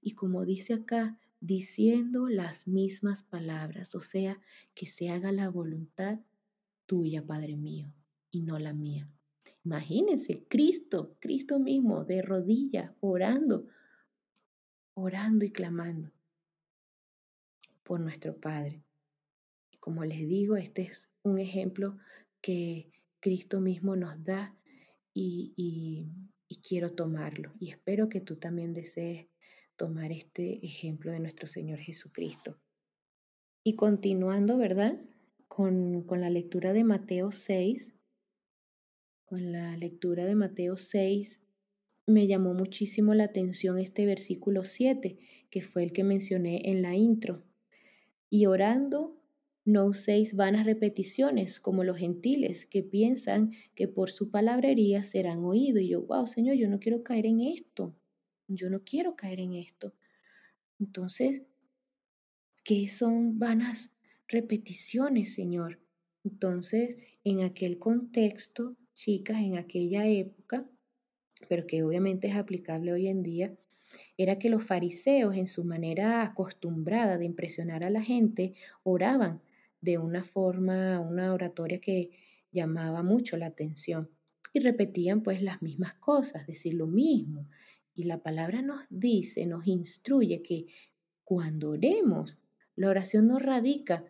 [0.00, 4.40] y como dice acá, diciendo las mismas palabras, o sea,
[4.74, 6.20] que se haga la voluntad
[6.86, 7.92] tuya, Padre mío,
[8.30, 9.08] y no la mía.
[9.66, 13.66] Imagínense, Cristo, Cristo mismo, de rodillas, orando,
[14.94, 16.12] orando y clamando
[17.82, 18.84] por nuestro Padre.
[19.80, 21.98] Como les digo, este es un ejemplo
[22.40, 24.54] que Cristo mismo nos da
[25.12, 26.06] y,
[26.62, 27.52] quiero tomarlo.
[27.58, 29.26] Y espero que tú también desees
[29.74, 32.56] tomar este ejemplo de nuestro Señor Jesucristo.
[33.64, 35.00] Y continuando, ¿verdad?
[35.48, 37.95] Con, con, la lectura de Mateo 6,
[39.26, 41.40] con la lectura de Mateo 6,
[42.06, 45.18] me llamó muchísimo la atención este versículo 7,
[45.50, 47.42] que fue el que mencioné en la intro.
[48.30, 49.20] Y orando,
[49.64, 55.82] no uséis vanas repeticiones como los gentiles que piensan que por su palabrería serán oídos.
[55.82, 57.96] Y yo, wow, Señor, yo no quiero caer en esto.
[58.46, 59.92] Yo no quiero caer en esto.
[60.78, 61.42] Entonces,
[62.62, 63.90] ¿qué son vanas
[64.28, 65.80] repeticiones, Señor?
[66.22, 70.64] Entonces, en aquel contexto, chicas, en aquella época,
[71.48, 73.54] pero que obviamente es aplicable hoy en día,
[74.16, 79.42] era que los fariseos, en su manera acostumbrada de impresionar a la gente, oraban
[79.80, 82.10] de una forma, una oratoria que
[82.50, 84.08] llamaba mucho la atención.
[84.52, 87.46] Y repetían pues las mismas cosas, decir lo mismo.
[87.94, 90.66] Y la palabra nos dice, nos instruye que
[91.22, 92.38] cuando oremos,
[92.74, 94.04] la oración no radica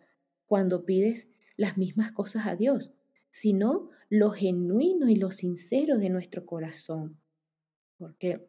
[0.45, 2.91] cuando pides las mismas cosas a Dios,
[3.29, 7.19] sino lo genuino y lo sincero de nuestro corazón.
[7.97, 8.47] Porque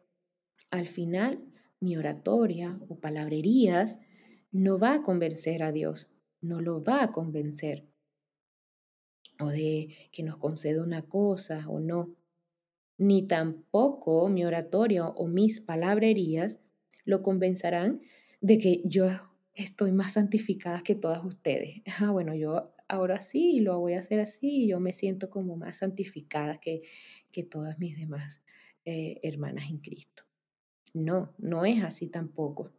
[0.69, 1.43] al final
[1.79, 3.99] mi oratoria o palabrerías
[4.51, 6.07] no va a convencer a Dios,
[6.41, 7.87] no lo va a convencer.
[9.39, 12.15] O de que nos conceda una cosa o no.
[12.97, 16.59] Ni tampoco mi oratoria o mis palabrerías
[17.05, 18.01] lo convencerán
[18.41, 19.07] de que yo
[19.53, 21.81] estoy más santificada que todas ustedes.
[22.01, 25.55] Ah, bueno, yo ahora sí lo voy a hacer así y yo me siento como
[25.55, 26.81] más santificada que,
[27.31, 28.41] que todas mis demás
[28.83, 30.23] eh, hermanas en Cristo.
[30.93, 32.73] No, no es así tampoco.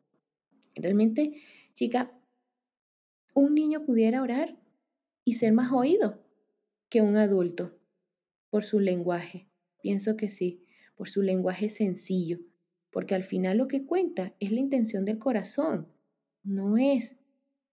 [0.75, 1.35] Realmente,
[1.73, 2.13] chica,
[3.35, 4.59] un niño pudiera orar
[5.25, 6.21] y ser más oído
[6.89, 7.79] que un adulto
[8.51, 9.47] por su lenguaje.
[9.81, 10.65] Pienso que sí,
[10.97, 12.41] por su lenguaje sencillo,
[12.91, 15.87] porque al final lo que cuenta es la intención del corazón,
[16.43, 17.17] no es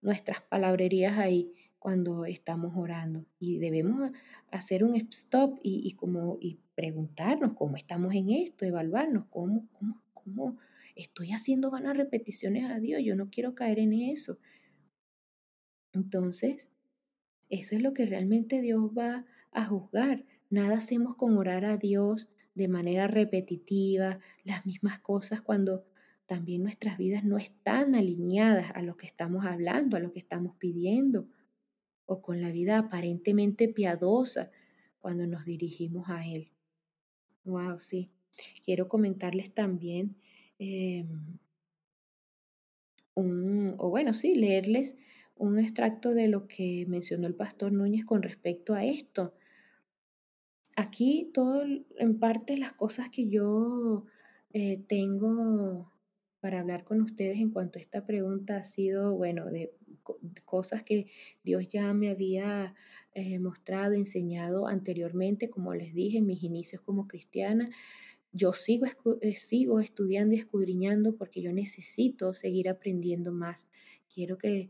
[0.02, 1.52] nuestras palabrerías ahí
[1.88, 3.26] cuando estamos orando.
[3.39, 4.12] Y debemos
[4.52, 10.58] hacer un stop y, como, y preguntarnos cómo estamos en esto, evaluarnos cómo, cómo, cómo
[10.97, 13.02] estoy haciendo vanas repeticiones a Dios.
[13.06, 14.38] Yo no quiero caer en eso.
[15.93, 16.67] Entonces,
[17.47, 20.26] eso es lo que realmente Dios va a juzgar.
[20.50, 25.86] Nada hacemos con orar a Dios de manera repetitiva, las mismas cosas cuando
[26.26, 30.58] también nuestras vidas no están alineadas a lo que estamos hablando, a lo que estamos
[30.58, 31.30] pidiendo,
[32.08, 34.50] o con la vida aparentemente piadosa
[35.00, 36.50] cuando nos dirigimos a Él.
[37.43, 38.10] Wow, sí.
[38.63, 40.15] Quiero comentarles también,
[40.58, 41.38] em,
[43.15, 44.96] un, o bueno, sí, leerles
[45.36, 49.34] un extracto de lo que mencionó el pastor Núñez con respecto a esto.
[50.76, 51.63] Aquí todo,
[51.98, 54.06] en parte, las cosas que yo
[54.54, 55.91] eh, tengo
[56.39, 59.74] para hablar con ustedes en cuanto a esta pregunta ha sido, bueno, de
[60.46, 61.08] cosas que
[61.43, 62.76] Dios ya me había
[63.13, 67.70] eh, mostrado, enseñado anteriormente, como les dije, en mis inicios como cristiana.
[68.32, 68.86] Yo sigo,
[69.22, 73.67] eh, sigo estudiando y escudriñando porque yo necesito seguir aprendiendo más.
[74.13, 74.70] Quiero que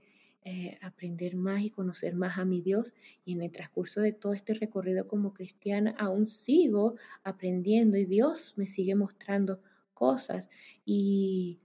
[0.50, 2.93] eh, aprender más y conocer más a mi Dios.
[3.26, 6.95] Y en el transcurso de todo este recorrido como cristiana, aún sigo
[7.26, 9.60] aprendiendo y Dios me sigue mostrando
[9.93, 10.50] cosas.
[10.86, 11.60] Y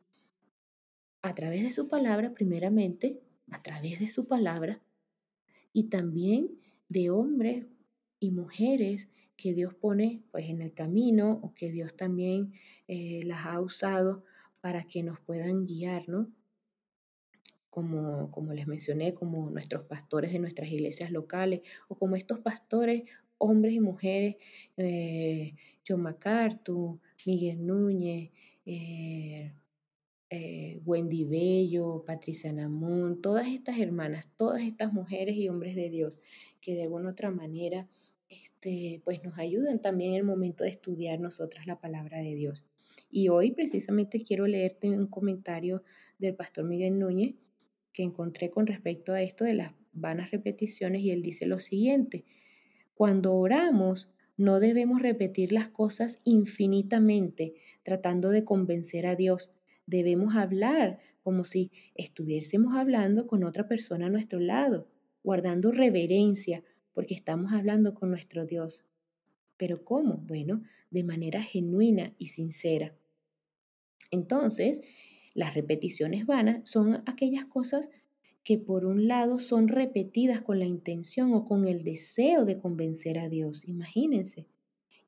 [1.23, 3.21] a través de su palabra, primeramente,
[3.53, 4.81] a través de su palabra,
[5.73, 6.51] y también
[6.89, 7.67] de hombres
[8.21, 12.53] y mujeres que Dios pone pues en el camino o que Dios también
[12.87, 14.25] eh, las ha usado
[14.61, 16.31] para que nos puedan guiar, ¿no?
[17.71, 23.05] Como, como les mencioné, como nuestros pastores de nuestras iglesias locales o como estos pastores,
[23.39, 24.37] hombres y mujeres,
[24.77, 25.55] eh,
[25.87, 28.31] John MacArthur, Miguel Núñez,
[28.67, 29.53] eh,
[30.35, 36.21] eh, Wendy Bello, Patricia Namón, todas estas hermanas, todas estas mujeres y hombres de Dios
[36.63, 37.87] que de alguna otra manera
[38.31, 42.65] este, pues nos ayudan también en el momento de estudiar nosotras la palabra de Dios.
[43.11, 45.83] Y hoy precisamente quiero leerte un comentario
[46.19, 47.35] del pastor Miguel Núñez
[47.93, 52.25] que encontré con respecto a esto de las vanas repeticiones y él dice lo siguiente,
[52.95, 59.51] cuando oramos no debemos repetir las cosas infinitamente tratando de convencer a Dios,
[59.87, 64.89] Debemos hablar como si estuviésemos hablando con otra persona a nuestro lado,
[65.23, 68.85] guardando reverencia, porque estamos hablando con nuestro Dios.
[69.57, 70.17] ¿Pero cómo?
[70.17, 72.95] Bueno, de manera genuina y sincera.
[74.11, 74.83] Entonces,
[75.35, 77.89] las repeticiones vanas son aquellas cosas
[78.45, 83.19] que por un lado son repetidas con la intención o con el deseo de convencer
[83.19, 83.67] a Dios.
[83.67, 84.47] Imagínense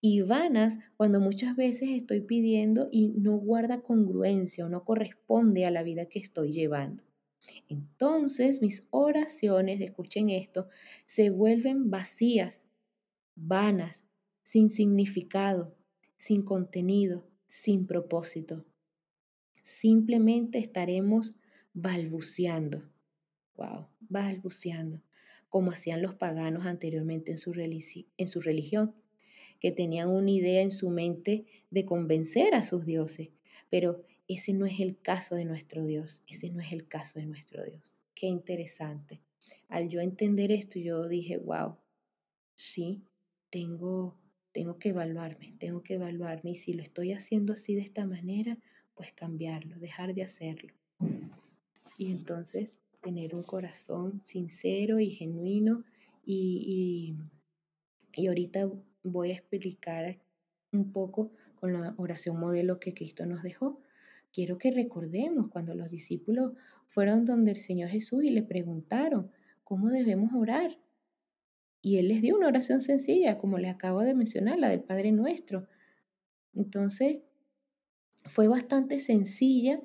[0.07, 5.71] y vanas cuando muchas veces estoy pidiendo y no guarda congruencia o no corresponde a
[5.71, 7.03] la vida que estoy llevando.
[7.71, 10.69] Entonces mis oraciones, escuchen esto,
[11.07, 12.67] se vuelven vacías,
[13.35, 14.05] vanas,
[14.43, 15.75] sin significado,
[16.19, 18.67] sin contenido, sin propósito.
[19.63, 21.35] Simplemente estaremos
[21.73, 22.83] balbuceando.
[23.57, 25.01] Wow, balbuceando,
[25.49, 28.95] como hacían los paganos anteriormente en su, en su religión
[29.65, 33.31] que tenían una idea en su mente de convencer a sus dioses,
[33.71, 37.25] pero ese no es el caso de nuestro Dios, ese no es el caso de
[37.25, 38.03] nuestro Dios.
[38.15, 39.23] Qué interesante.
[39.71, 41.79] Al yo entender esto, yo dije, wow,
[42.57, 43.05] sí,
[43.49, 44.21] tengo,
[44.53, 48.59] tengo que evaluarme, tengo que evaluarme y si lo estoy haciendo así de esta manera,
[48.95, 50.75] pues cambiarlo, dejar de hacerlo.
[51.97, 55.85] Y entonces tener un corazón sincero y genuino
[56.23, 57.17] y,
[58.15, 58.71] y, y ahorita
[59.05, 60.19] voy a explicar
[60.73, 63.81] un poco con la oración modelo que Cristo nos dejó.
[64.33, 66.55] Quiero que recordemos cuando los discípulos
[66.89, 69.31] fueron donde el Señor Jesús y le preguntaron,
[69.63, 70.79] ¿cómo debemos orar?
[71.81, 75.13] Y Él les dio una oración sencilla, como les acabo de mencionar, la del Padre
[75.13, 75.69] Nuestro.
[76.55, 77.19] Entonces,
[78.25, 79.81] fue bastante sencilla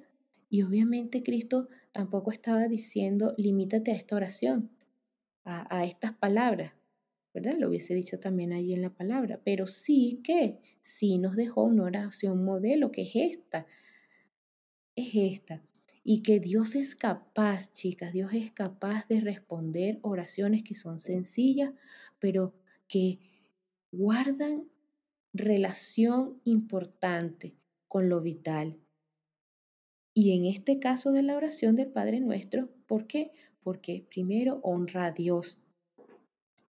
[0.50, 4.72] y obviamente Cristo tampoco estaba diciendo, limítate a esta oración,
[5.44, 6.79] a, a estas palabras.
[7.40, 11.84] Lo hubiese dicho también allí en la palabra, pero sí que, sí nos dejó una
[11.84, 13.66] oración modelo, que es esta,
[14.96, 15.62] es esta.
[16.04, 21.74] Y que Dios es capaz, chicas, Dios es capaz de responder oraciones que son sencillas,
[22.20, 22.54] pero
[22.88, 23.20] que
[23.92, 24.66] guardan
[25.34, 27.56] relación importante
[27.88, 28.78] con lo vital.
[30.14, 33.32] Y en este caso de la oración del Padre Nuestro, ¿por qué?
[33.62, 35.59] Porque primero honra a Dios,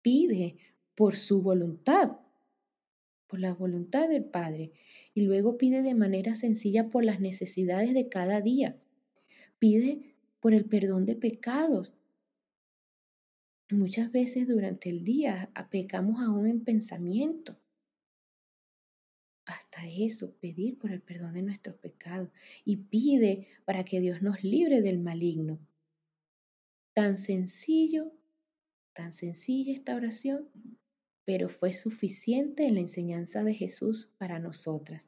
[0.08, 0.56] pide
[0.96, 2.14] por su voluntad,
[3.28, 4.72] por la voluntad del Padre,
[5.14, 8.78] y luego pide de manera sencilla por las necesidades de cada día.
[9.60, 11.92] Pide por el perdón de pecados.
[13.70, 17.58] Muchas veces durante el día pecamos aún en pensamiento.
[19.44, 22.30] Hasta eso, pedir por el perdón de nuestros pecados.
[22.64, 25.60] Y pide para que Dios nos libre del maligno.
[26.94, 28.14] Tan sencillo
[28.98, 30.50] Tan sencilla esta oración,
[31.24, 35.08] pero fue suficiente en la enseñanza de Jesús para nosotras.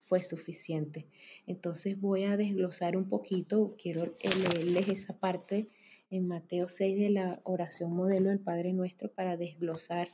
[0.00, 1.08] fue suficiente.
[1.46, 4.14] Entonces voy a desglosar un poquito, quiero
[4.52, 5.70] leerles esa parte
[6.10, 10.08] en Mateo 6 de la oración modelo del Padre Nuestro para desglosar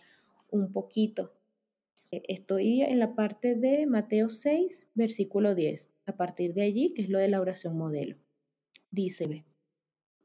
[0.48, 1.34] un poquito.
[2.12, 7.08] Estoy en la parte de Mateo 6, versículo 10, a partir de allí, que es
[7.08, 8.16] lo de la oración modelo.
[8.92, 9.44] Dice,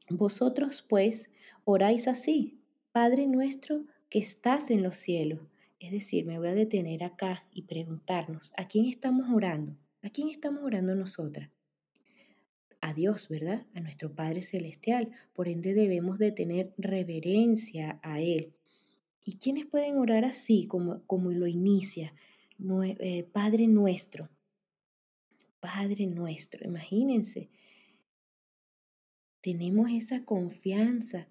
[0.08, 1.28] vosotros pues
[1.64, 2.57] oráis así,
[3.00, 5.38] Padre nuestro que estás en los cielos.
[5.78, 9.76] Es decir, me voy a detener acá y preguntarnos, ¿a quién estamos orando?
[10.02, 11.48] ¿A quién estamos orando nosotras?
[12.80, 13.64] A Dios, ¿verdad?
[13.74, 15.12] A nuestro Padre Celestial.
[15.32, 18.52] Por ende debemos de tener reverencia a Él.
[19.24, 22.12] ¿Y quiénes pueden orar así como, como lo inicia?
[22.98, 24.28] Eh, Padre nuestro.
[25.60, 26.66] Padre nuestro.
[26.66, 27.48] Imagínense.
[29.40, 31.28] Tenemos esa confianza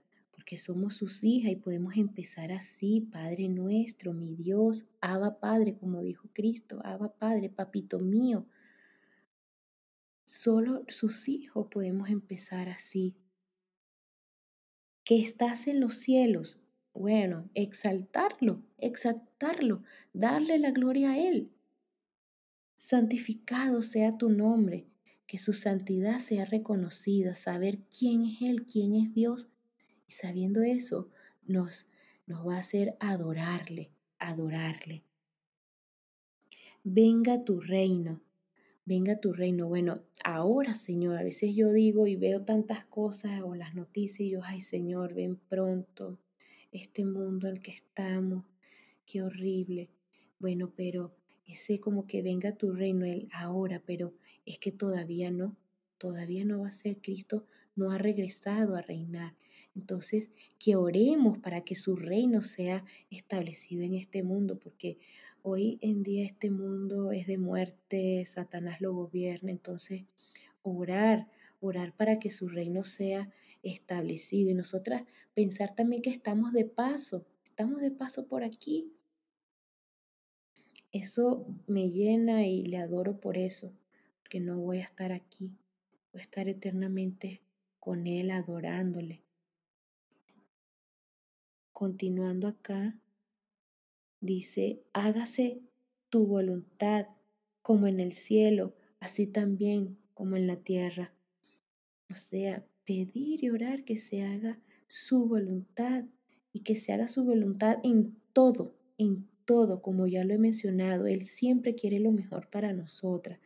[0.47, 6.01] porque somos sus hijas y podemos empezar así, Padre nuestro, mi Dios, Abba Padre, como
[6.01, 8.45] dijo Cristo, Abba Padre, papito mío.
[10.23, 13.13] Solo sus hijos podemos empezar así.
[15.03, 16.57] Que estás en los cielos.
[16.93, 19.83] Bueno, exaltarlo, exaltarlo,
[20.13, 21.51] darle la gloria a Él.
[22.77, 24.87] Santificado sea tu nombre,
[25.25, 29.49] que su santidad sea reconocida, saber quién es Él, quién es Dios
[30.07, 31.09] y sabiendo eso,
[31.45, 31.87] nos,
[32.25, 35.03] nos va a hacer adorarle, adorarle.
[36.83, 38.21] Venga tu reino,
[38.85, 39.67] venga tu reino.
[39.67, 44.29] Bueno, ahora Señor, a veces yo digo y veo tantas cosas o las noticias y
[44.31, 46.19] yo, ay Señor, ven pronto
[46.71, 48.45] este mundo el que estamos,
[49.05, 49.89] qué horrible.
[50.39, 51.13] Bueno, pero
[51.45, 54.13] ese como que venga tu reino el ahora, pero
[54.45, 55.57] es que todavía no,
[55.97, 57.45] todavía no va a ser Cristo,
[57.75, 59.35] no ha regresado a reinar.
[59.77, 64.97] Entonces, que oremos para que su reino sea establecido en este mundo, porque
[65.43, 70.05] hoy en día este mundo es de muerte, Satanás lo gobierna, entonces
[70.63, 71.27] orar,
[71.59, 75.03] orar para que su reino sea establecido y nosotras
[75.35, 78.91] pensar también que estamos de paso, estamos de paso por aquí.
[80.91, 83.71] Eso me llena y le adoro por eso,
[84.21, 85.51] porque no voy a estar aquí,
[86.11, 87.41] voy a estar eternamente
[87.79, 89.26] con Él adorándole.
[91.77, 92.99] Continuando acá,
[94.19, 95.61] dice, hágase
[96.09, 97.05] tu voluntad
[97.61, 101.13] como en el cielo, así también como en la tierra.
[102.11, 106.05] O sea, pedir y orar que se haga su voluntad
[106.51, 111.05] y que se haga su voluntad en todo, en todo, como ya lo he mencionado.
[111.05, 113.39] Él siempre quiere lo mejor para nosotras.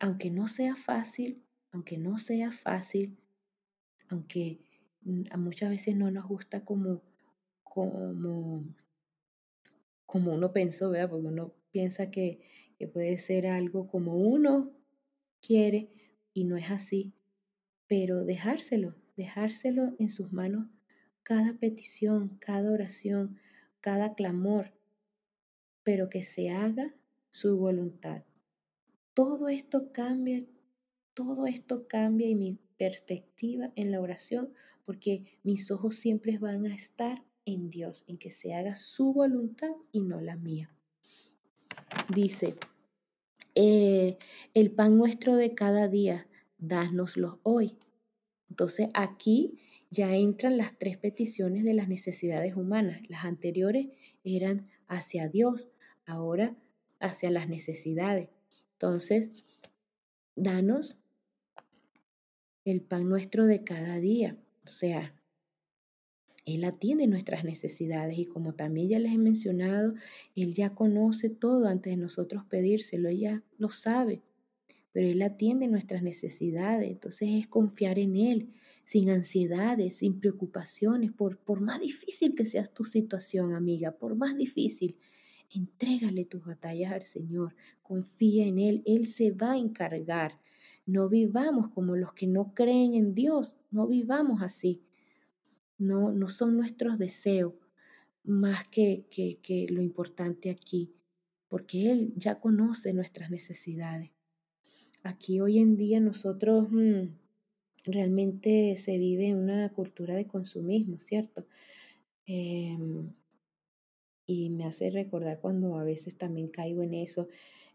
[0.00, 3.16] Aunque no sea fácil, aunque no sea fácil,
[4.10, 4.58] aunque
[5.00, 7.00] mm, muchas veces no nos gusta como
[7.72, 8.66] como,
[10.04, 11.08] como uno pensó, ¿verdad?
[11.08, 12.40] Porque uno piensa que,
[12.78, 14.70] que puede ser algo como uno
[15.40, 15.88] quiere
[16.34, 17.14] y no es así.
[17.86, 20.68] Pero dejárselo, dejárselo en sus manos
[21.22, 23.38] cada petición, cada oración,
[23.80, 24.74] cada clamor,
[25.82, 26.94] pero que se haga
[27.30, 28.22] su voluntad.
[29.14, 30.44] Todo esto cambia,
[31.14, 34.52] todo esto cambia y mi perspectiva en la oración,
[34.84, 39.70] porque mis ojos siempre van a estar en Dios, en que se haga su voluntad
[39.90, 40.70] y no la mía.
[42.14, 42.56] Dice,
[43.54, 44.18] eh,
[44.54, 46.28] el pan nuestro de cada día,
[46.58, 47.76] dánoslo hoy.
[48.48, 49.58] Entonces aquí
[49.90, 53.00] ya entran las tres peticiones de las necesidades humanas.
[53.08, 53.88] Las anteriores
[54.24, 55.68] eran hacia Dios,
[56.06, 56.56] ahora
[57.00, 58.30] hacia las necesidades.
[58.72, 59.32] Entonces,
[60.34, 60.96] danos
[62.64, 64.36] el pan nuestro de cada día.
[64.64, 65.14] O sea,
[66.54, 69.94] él atiende nuestras necesidades y como también ya les he mencionado,
[70.34, 74.22] Él ya conoce todo antes de nosotros pedírselo, Él ya lo sabe,
[74.92, 78.48] pero Él atiende nuestras necesidades, entonces es confiar en Él,
[78.84, 84.36] sin ansiedades, sin preocupaciones, por, por más difícil que sea tu situación, amiga, por más
[84.36, 84.96] difícil,
[85.50, 90.40] entrégale tus batallas al Señor, confía en Él, Él se va a encargar.
[90.86, 94.82] No vivamos como los que no creen en Dios, no vivamos así
[95.82, 97.54] no, no son nuestros deseos
[98.24, 100.94] más que, que, lo importante aquí,
[101.48, 104.10] porque Él ya conoce nuestras necesidades.
[105.02, 107.08] Aquí hoy en día nosotros mm,
[107.84, 111.46] realmente se vive una cultura de consumismo, ¿cierto?
[112.26, 113.12] Em,
[114.24, 117.28] y me hace recordar cuando a veces también caigo en eso,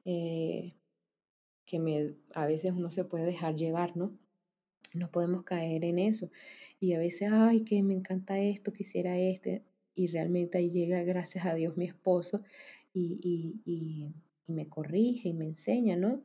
[0.06, 0.74] eh,
[1.66, 4.18] que me, a veces uno se puede dejar llevar, ¿no?
[4.94, 6.32] No podemos caer en eso.
[6.80, 9.64] Y a veces, ay, que me encanta esto, quisiera este.
[9.94, 12.44] Y realmente ahí llega, gracias a Dios, mi esposo.
[12.94, 14.14] Y, y, y
[14.54, 16.22] me corrige y me enseña, ¿no?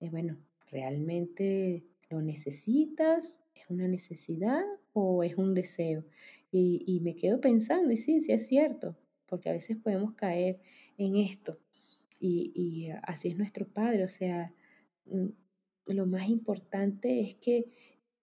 [0.00, 0.36] Eh, bueno,
[0.70, 3.40] ¿realmente lo necesitas?
[3.54, 6.04] ¿Es una necesidad o es un deseo?
[6.50, 8.96] Y, y me quedo pensando, y sí, sí es cierto,
[9.26, 10.60] porque a veces podemos caer
[10.96, 11.58] en esto.
[12.18, 14.52] Y, y así es nuestro Padre, o sea,
[15.06, 15.26] mm,
[15.86, 17.66] lo más importante es que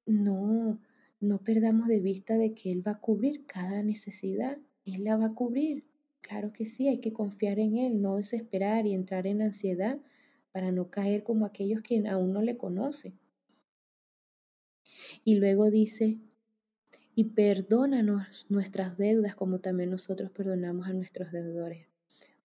[0.05, 0.79] no,
[1.23, 5.27] no perdamos de vista de que Él va a cubrir cada necesidad, Él la va
[5.27, 5.85] a cubrir.
[6.21, 9.99] Claro que sí, hay que confiar en Él, no desesperar y entrar en ansiedad
[10.51, 13.17] para no caer como aquellos que aún no le conocen.
[15.23, 16.19] Y luego dice,
[17.15, 21.87] y perdónanos nuestras deudas como también nosotros perdonamos a nuestros deudores.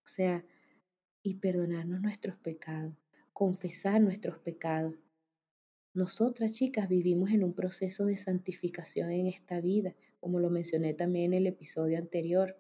[0.05, 0.45] O sea,
[1.22, 2.95] y perdonarnos nuestros pecados,
[3.33, 4.95] confesar nuestros pecados.
[5.95, 11.32] Nosotras, chicas, vivimos en un proceso de santificación en esta vida, como lo mencioné también
[11.32, 12.57] en el episodio anterior.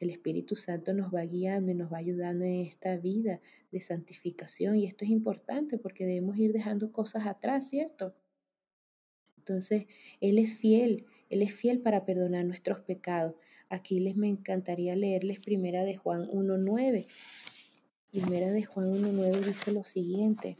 [0.00, 3.40] El Espíritu Santo nos va guiando y nos va ayudando en esta vida
[3.70, 8.14] de santificación y esto es importante porque debemos ir dejando cosas atrás, ¿cierto?
[9.36, 9.86] Entonces,
[10.20, 13.34] Él es fiel, Él es fiel para perdonar nuestros pecados.
[13.68, 17.06] Aquí les me encantaría leerles primera de Juan 1.9.
[18.10, 20.56] Primera de Juan 1.9 dice lo siguiente.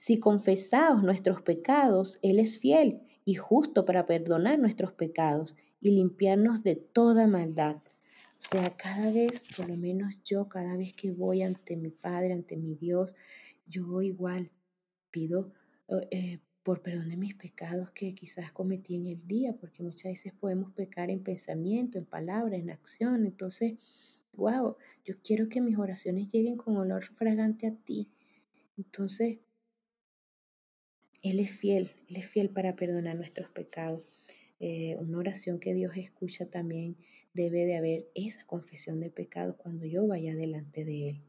[0.00, 6.62] Si confesaos nuestros pecados, Él es fiel y justo para perdonar nuestros pecados y limpiarnos
[6.62, 7.82] de toda maldad.
[8.38, 12.32] O sea, cada vez, por lo menos yo, cada vez que voy ante mi Padre,
[12.32, 13.14] ante mi Dios,
[13.66, 14.50] yo igual
[15.10, 15.52] pido
[16.10, 20.32] eh, por perdón de mis pecados que quizás cometí en el día, porque muchas veces
[20.32, 23.26] podemos pecar en pensamiento, en palabra, en acción.
[23.26, 23.74] Entonces,
[24.32, 28.08] wow, yo quiero que mis oraciones lleguen con olor fragante a ti.
[28.78, 29.40] Entonces,
[31.22, 34.02] Él es fiel, Él es fiel para perdonar nuestros pecados.
[34.58, 36.96] Eh, una oración que Dios escucha también
[37.34, 41.22] debe de haber esa confesión de pecados cuando yo vaya delante de Él.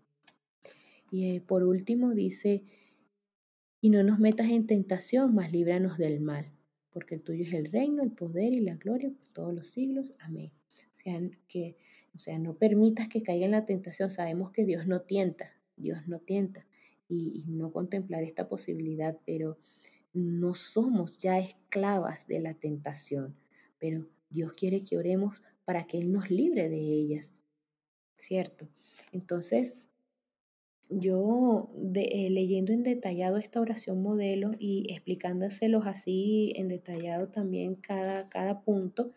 [1.12, 2.64] Y eh, por último dice,
[3.82, 6.52] y no nos metas en tentación, mas líbranos del mal,
[6.92, 10.16] porque el tuyo es el reino, el poder y la gloria por todos los siglos.
[10.20, 10.52] Amén.
[10.92, 11.76] O sea, que,
[12.16, 14.10] o sea, no permitas que caiga en la tentación.
[14.10, 16.66] Sabemos que Dios no tienta, Dios no tienta,
[17.10, 19.58] y, y no contemplar esta posibilidad, pero
[20.14, 23.36] no somos ya esclavas de la tentación,
[23.80, 27.32] pero Dios quiere que oremos para que Él nos libre de ellas,
[28.18, 28.68] ¿cierto?
[29.12, 29.74] Entonces,
[30.89, 38.28] yo eh, leyendo en detallado esta oración modelo y explicándoselos así en detallado también cada,
[38.28, 39.12] cada punto,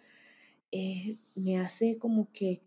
[0.71, 2.63] eh, me hace como que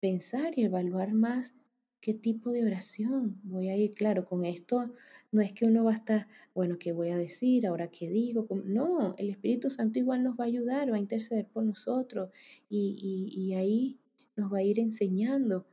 [0.00, 1.54] pensar y evaluar más
[2.00, 3.92] qué tipo de oración voy a ir.
[3.92, 4.90] Claro, con esto
[5.34, 7.66] no es que uno va a estar, bueno, ¿qué voy a decir?
[7.66, 8.46] ¿Ahora qué digo?
[8.64, 12.30] No, el Espíritu Santo igual nos va a ayudar, va a interceder por nosotros
[12.68, 13.98] y, y, ahí
[14.36, 15.66] nos va a ir enseñando.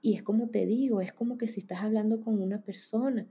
[0.00, 3.26] Y es como te digo, es como que si estás hablando con una persona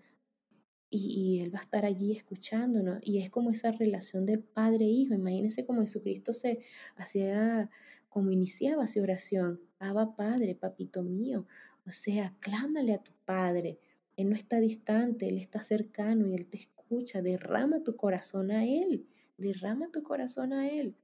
[0.90, 3.00] y, y Él va a estar allí escuchándonos.
[3.02, 5.14] Y es como esa relación del Padre-Hijo.
[5.14, 6.60] Imagínense como Jesucristo se
[6.98, 7.70] hacía,
[8.10, 9.62] como iniciaba su oración.
[9.80, 11.48] Abba Padre, papito mío.
[11.88, 13.80] O sea, clámale a tu Padre
[14.18, 17.22] él no está distante, Él está cercano y Él te escucha.
[17.22, 19.08] Derrama tu corazón a Él,
[19.38, 20.96] derrama tu corazón a Él.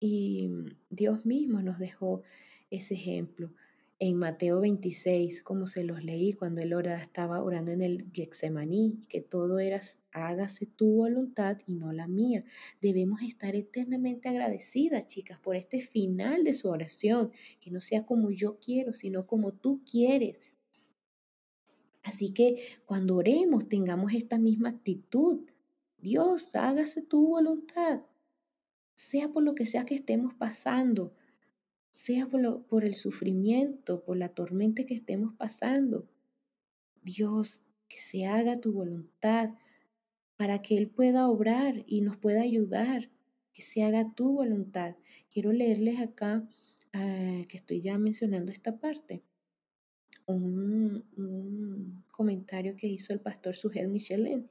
[0.00, 0.50] Y
[0.90, 2.22] Dios mismo nos dejó
[2.70, 3.52] ese ejemplo.
[4.00, 9.00] En Mateo 26, como se los leí cuando él oraba, estaba orando en el Getsemaní,
[9.08, 9.80] que todo era
[10.10, 12.44] hágase tu voluntad y no la mía.
[12.82, 17.30] Debemos estar eternamente agradecidas, chicas, por este final de su oración,
[17.60, 20.40] que no sea como yo quiero, sino como tú quieres,
[22.04, 25.40] Así que cuando oremos tengamos esta misma actitud.
[25.98, 28.02] Dios, hágase tu voluntad,
[28.94, 31.14] sea por lo que sea que estemos pasando,
[31.90, 36.06] sea por, el sufrimiento, por la tormenta que estemos pasando.
[37.02, 39.54] Dios, que se haga tu voluntad
[40.36, 43.08] para que Él pueda obrar y nos pueda ayudar,
[43.54, 44.96] que se haga tu voluntad.
[45.30, 46.46] Quiero leerles acá,
[46.92, 49.22] ah, que estoy ya mencionando esta parte
[50.26, 54.48] un, comentario que hizo el pastor Sugel Michelin.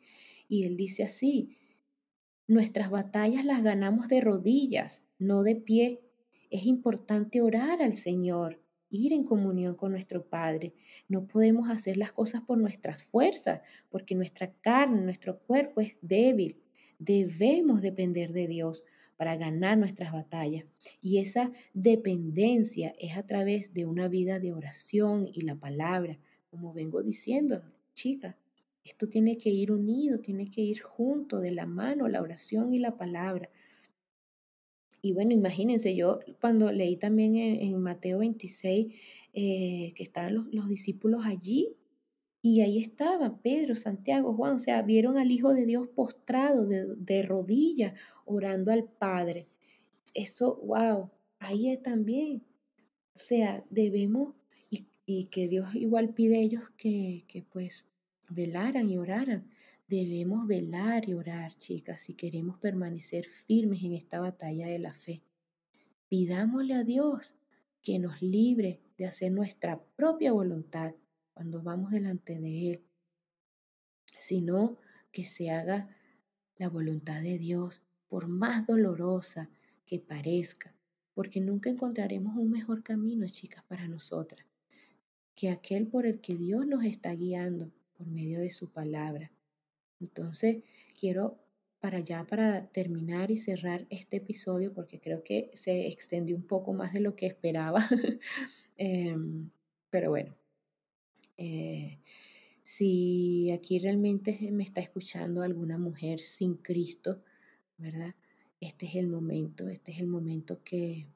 [0.48, 1.58] Y él dice así,
[2.48, 6.02] nuestras batallas las ganamos de rodillas, no de pie.
[6.50, 8.60] Es importante orar al Señor,
[8.90, 10.74] ir en comunión con nuestro Padre.
[11.08, 16.62] No podemos hacer las cosas por nuestras fuerzas, porque nuestra carne, nuestro cuerpo es débil.
[17.00, 18.84] Debemos depender de Dios
[19.18, 20.66] para ganar nuestras batallas.
[21.02, 26.18] Y esa dependencia es a través de una vida de oración y la palabra.
[26.50, 27.62] Como vengo diciendo,
[27.94, 28.36] chicas,
[28.84, 32.80] esto tiene que ir unido, tiene que ir junto de la mano, la oración y
[32.80, 33.50] la palabra.
[35.02, 38.94] y bueno, imagínense, yo cuando leí también en, Mateo 26
[39.34, 41.76] eh, que estaban los, los discípulos allí,
[42.46, 47.24] y ahí estaba Pedro, Santiago, Juan, o sea, vieron al Hijo de Dios postrado de,
[47.24, 47.94] rodillas,
[48.26, 49.48] orando al Padre.
[50.14, 52.44] Eso, wow, ahí también.
[53.16, 54.36] O sea, debemos,
[54.70, 57.86] y, que Dios igual pide a ellos que, que pues
[58.28, 59.50] velaran y oraran.
[59.88, 65.22] Debemos velar y orar, chicas, si queremos permanecer firmes en esta batalla de la fe.
[66.10, 67.36] Pidámosle a Dios
[67.82, 70.94] que nos libre de hacer nuestra propia voluntad
[71.34, 72.84] cuando vamos delante de Él,
[74.18, 74.78] sino
[75.12, 75.96] que se haga
[76.58, 79.50] la voluntad de Dios, por más dolorosa
[79.86, 80.74] que parezca,
[81.14, 84.46] porque nunca encontraremos un mejor camino, chicas, para nosotras,
[85.36, 89.32] que aquel por el que Dios nos está guiando por medio de su palabra.
[90.00, 90.64] Entonces,
[91.00, 91.40] quiero
[91.80, 96.72] para ya, para terminar y cerrar este episodio, porque creo que se extendió un poco
[96.72, 97.86] más de lo que esperaba,
[98.78, 99.50] em,
[99.90, 100.34] pero bueno,
[101.38, 102.00] eh,
[102.64, 107.22] si aquí realmente me está escuchando alguna mujer sin Cristo,
[107.78, 108.16] ¿verdad?
[108.60, 111.08] Este es el momento, este es el momento que,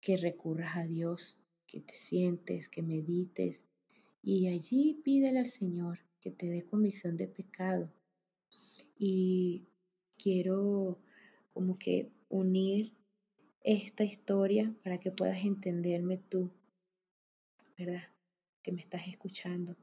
[0.00, 1.36] que recurras a Dios,
[1.66, 3.62] que te sientes, que medites
[4.22, 7.90] y allí pídele al Señor que te dé convicción de pecado.
[8.98, 9.64] Y
[10.18, 10.98] quiero
[11.52, 12.92] como que unir
[13.62, 16.50] esta historia para que puedas entenderme tú,
[17.78, 18.02] ¿verdad?
[18.62, 19.76] Que me estás escuchando.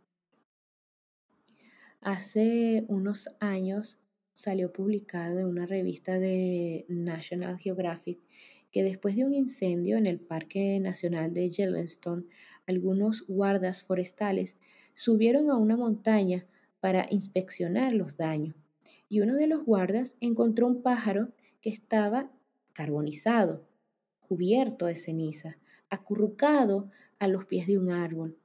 [2.02, 4.00] Hace unos años
[4.34, 8.20] salió publicado en una revista de National Geographic
[8.72, 12.26] que después de un incendio en el Parque Nacional de Yellowstone,
[12.68, 14.56] algunos guardas forestales
[14.94, 16.46] subieron a una montaña
[16.80, 18.56] para inspeccionar los daños
[19.10, 21.30] y uno de los guardas encontró un pájaro
[21.62, 22.30] que estaba
[22.74, 23.66] carbonizado,
[24.20, 25.58] cubierto de ceniza,
[25.90, 28.38] acurrucado a los pies de un árbol.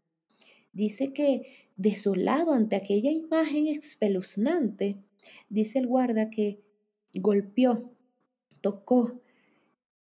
[0.73, 4.97] Dice que, desolado ante aquella imagen espeluznante,
[5.49, 6.63] dice el guarda que
[7.15, 7.93] golpeó,
[8.61, 9.21] tocó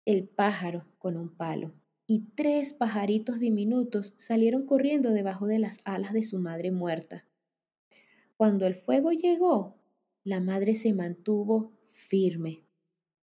[0.05, 1.73] el pájaro con un palo
[2.09, 7.27] y tres pajaritos diminutos salieron corriendo debajo de las alas de su madre muerta.
[8.37, 9.75] Cuando el fuego llegó,
[10.23, 12.63] la madre se mantuvo firme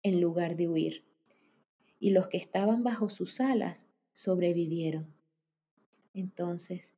[0.04, 1.04] en lugar de huir,
[2.00, 5.14] y los que estaban bajo sus alas sobrevivieron.
[6.14, 6.94] Entonces,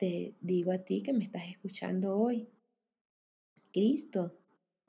[0.00, 2.48] te digo a ti que me estás escuchando hoy.
[3.70, 4.34] Cristo,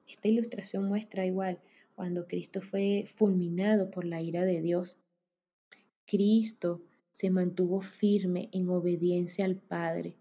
[0.08, 1.60] esta ilustración muestra igual
[1.96, 4.96] cuando Cristo fue fulminado por la ira de Dios.
[6.06, 6.82] Cristo
[7.12, 10.16] se mantuvo firme en obediencia al Padre.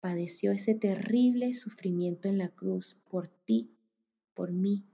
[0.00, 3.70] Padeció ese terrible sufrimiento en la cruz por ti,
[4.34, 4.84] por mí.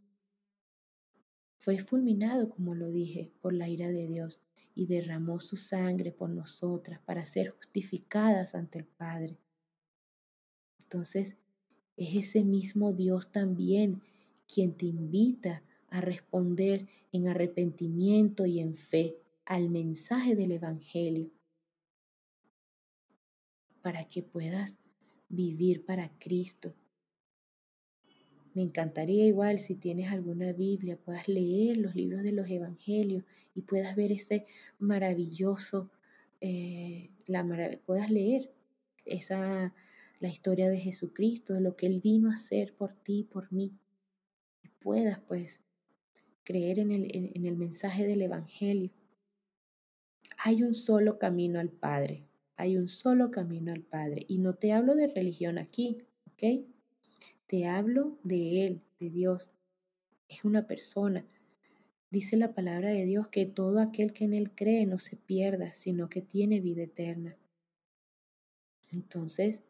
[1.59, 4.39] Fue fulminado, como lo dije, por la ira de Dios
[4.75, 9.39] y derramó su sangre por nosotras para ser justificadas ante el Padre.
[10.81, 11.37] Entonces,
[11.97, 14.03] es ese mismo Dios también
[14.53, 21.31] quien te invita a responder en arrepentimiento y en fe al mensaje del Evangelio
[23.81, 24.79] para que puedas
[25.29, 26.75] vivir para Cristo,
[28.55, 33.25] me encantaría igual si tienes alguna Biblia, puedas leer los libros de los Evangelios
[33.55, 34.47] y puedas ver ese
[34.79, 35.91] maravilloso,
[36.41, 37.45] eh, la
[37.85, 38.53] puedas leer
[39.05, 39.75] esa,
[40.21, 43.73] la historia de Jesucristo, lo que Él vino a hacer por ti y por mí.
[44.63, 45.61] Y puedas pues
[46.45, 48.91] creer en el, en el mensaje del Evangelio.
[50.39, 52.25] Hay un solo camino al Padre,
[52.57, 54.25] hay un solo camino al Padre.
[54.29, 56.74] Y no te hablo de religión aquí, ¿ok?
[57.47, 59.53] Te hablo de Él, de Dios.
[60.29, 61.27] Es una persona.
[62.11, 65.75] Dice la palabra de Dios que todo aquel que en Él cree no se pierda,
[65.75, 67.37] sino que tiene vida eterna.
[68.93, 69.63] Entonces,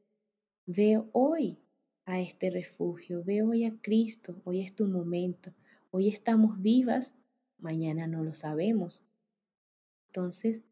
[0.66, 1.58] veo hoy
[2.04, 5.52] a este refugio, veo hoy a Cristo, hoy es tu momento,
[5.90, 7.16] hoy estamos vivas,
[7.58, 9.04] mañana no lo sabemos.
[10.08, 10.62] Entonces,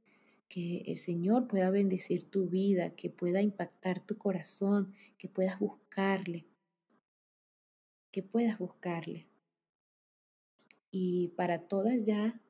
[0.49, 6.45] que el Señor pueda bendecir tu vida, que pueda impactar tu corazón, que puedas buscarle,
[8.13, 9.27] que puedas buscarle.
[10.91, 12.41] Y para todas ya,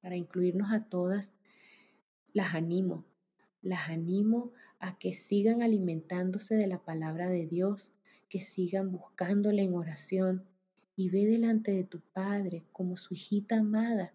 [0.00, 1.32] para incluirnos a todas,
[2.32, 3.04] las animo,
[3.62, 7.90] las animo a que sigan alimentándose de la palabra de Dios,
[8.28, 10.44] que sigan buscándole en oración
[10.96, 14.14] y ve delante de tu Padre como su hijita amada.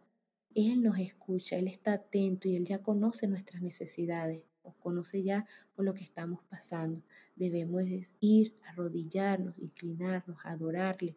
[0.56, 5.46] Él nos escucha, Él está atento y Él ya conoce nuestras necesidades o conoce ya
[5.76, 7.04] por lo que estamos pasando.
[7.36, 7.84] Debemos
[8.20, 11.16] ir, arrodillarnos, inclinarnos, adorarle,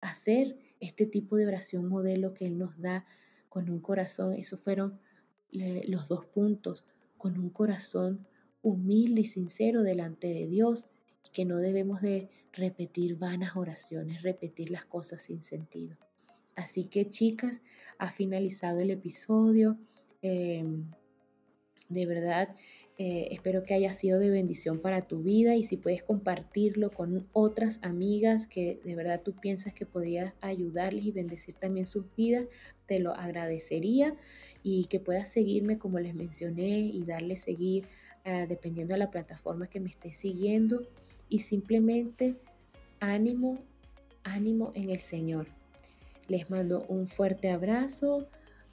[0.00, 3.06] hacer este tipo de oración modelo que Él nos da
[3.48, 4.98] con un corazón, esos fueron
[5.50, 6.84] los dos puntos,
[7.16, 8.26] con un corazón
[8.62, 10.88] humilde y sincero delante de Dios,
[11.32, 15.96] que no debemos de repetir vanas oraciones, repetir las cosas sin sentido.
[16.56, 17.62] Así que chicas,
[17.98, 19.78] ha finalizado el episodio.
[20.22, 20.90] Em,
[21.88, 22.54] de verdad,
[23.00, 27.28] eh, espero que haya sido de bendición para tu vida y si puedes compartirlo con
[27.32, 32.46] otras amigas que de verdad tú piensas que podría ayudarles y bendecir también sus vidas,
[32.86, 34.16] te lo agradecería
[34.64, 37.86] y que puedas seguirme como les mencioné y darle seguir
[38.24, 40.82] ah, dependiendo de la plataforma que me estés siguiendo
[41.28, 42.34] y simplemente
[42.98, 43.60] ánimo,
[44.24, 45.46] ánimo en el Señor.
[46.26, 48.26] Les mando un fuerte abrazo,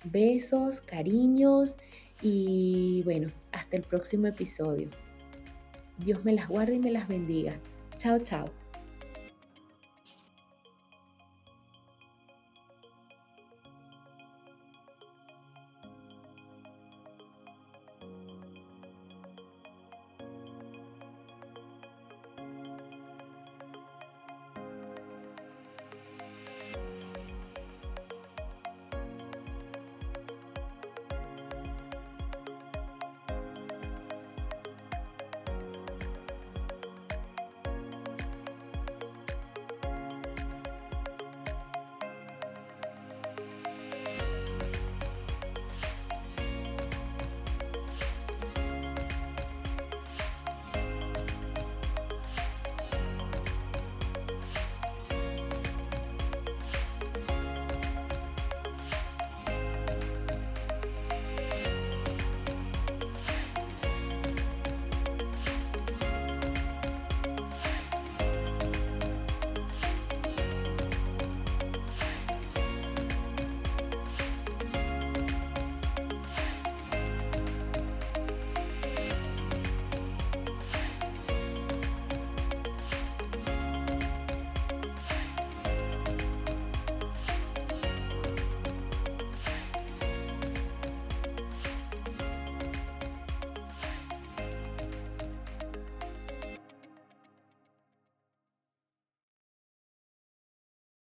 [0.03, 1.77] besos, cariños
[2.21, 4.89] y bueno, hasta el próximo episodio.
[5.97, 7.59] Dios me las guarde y me las bendiga.
[7.97, 8.64] Chao, chao.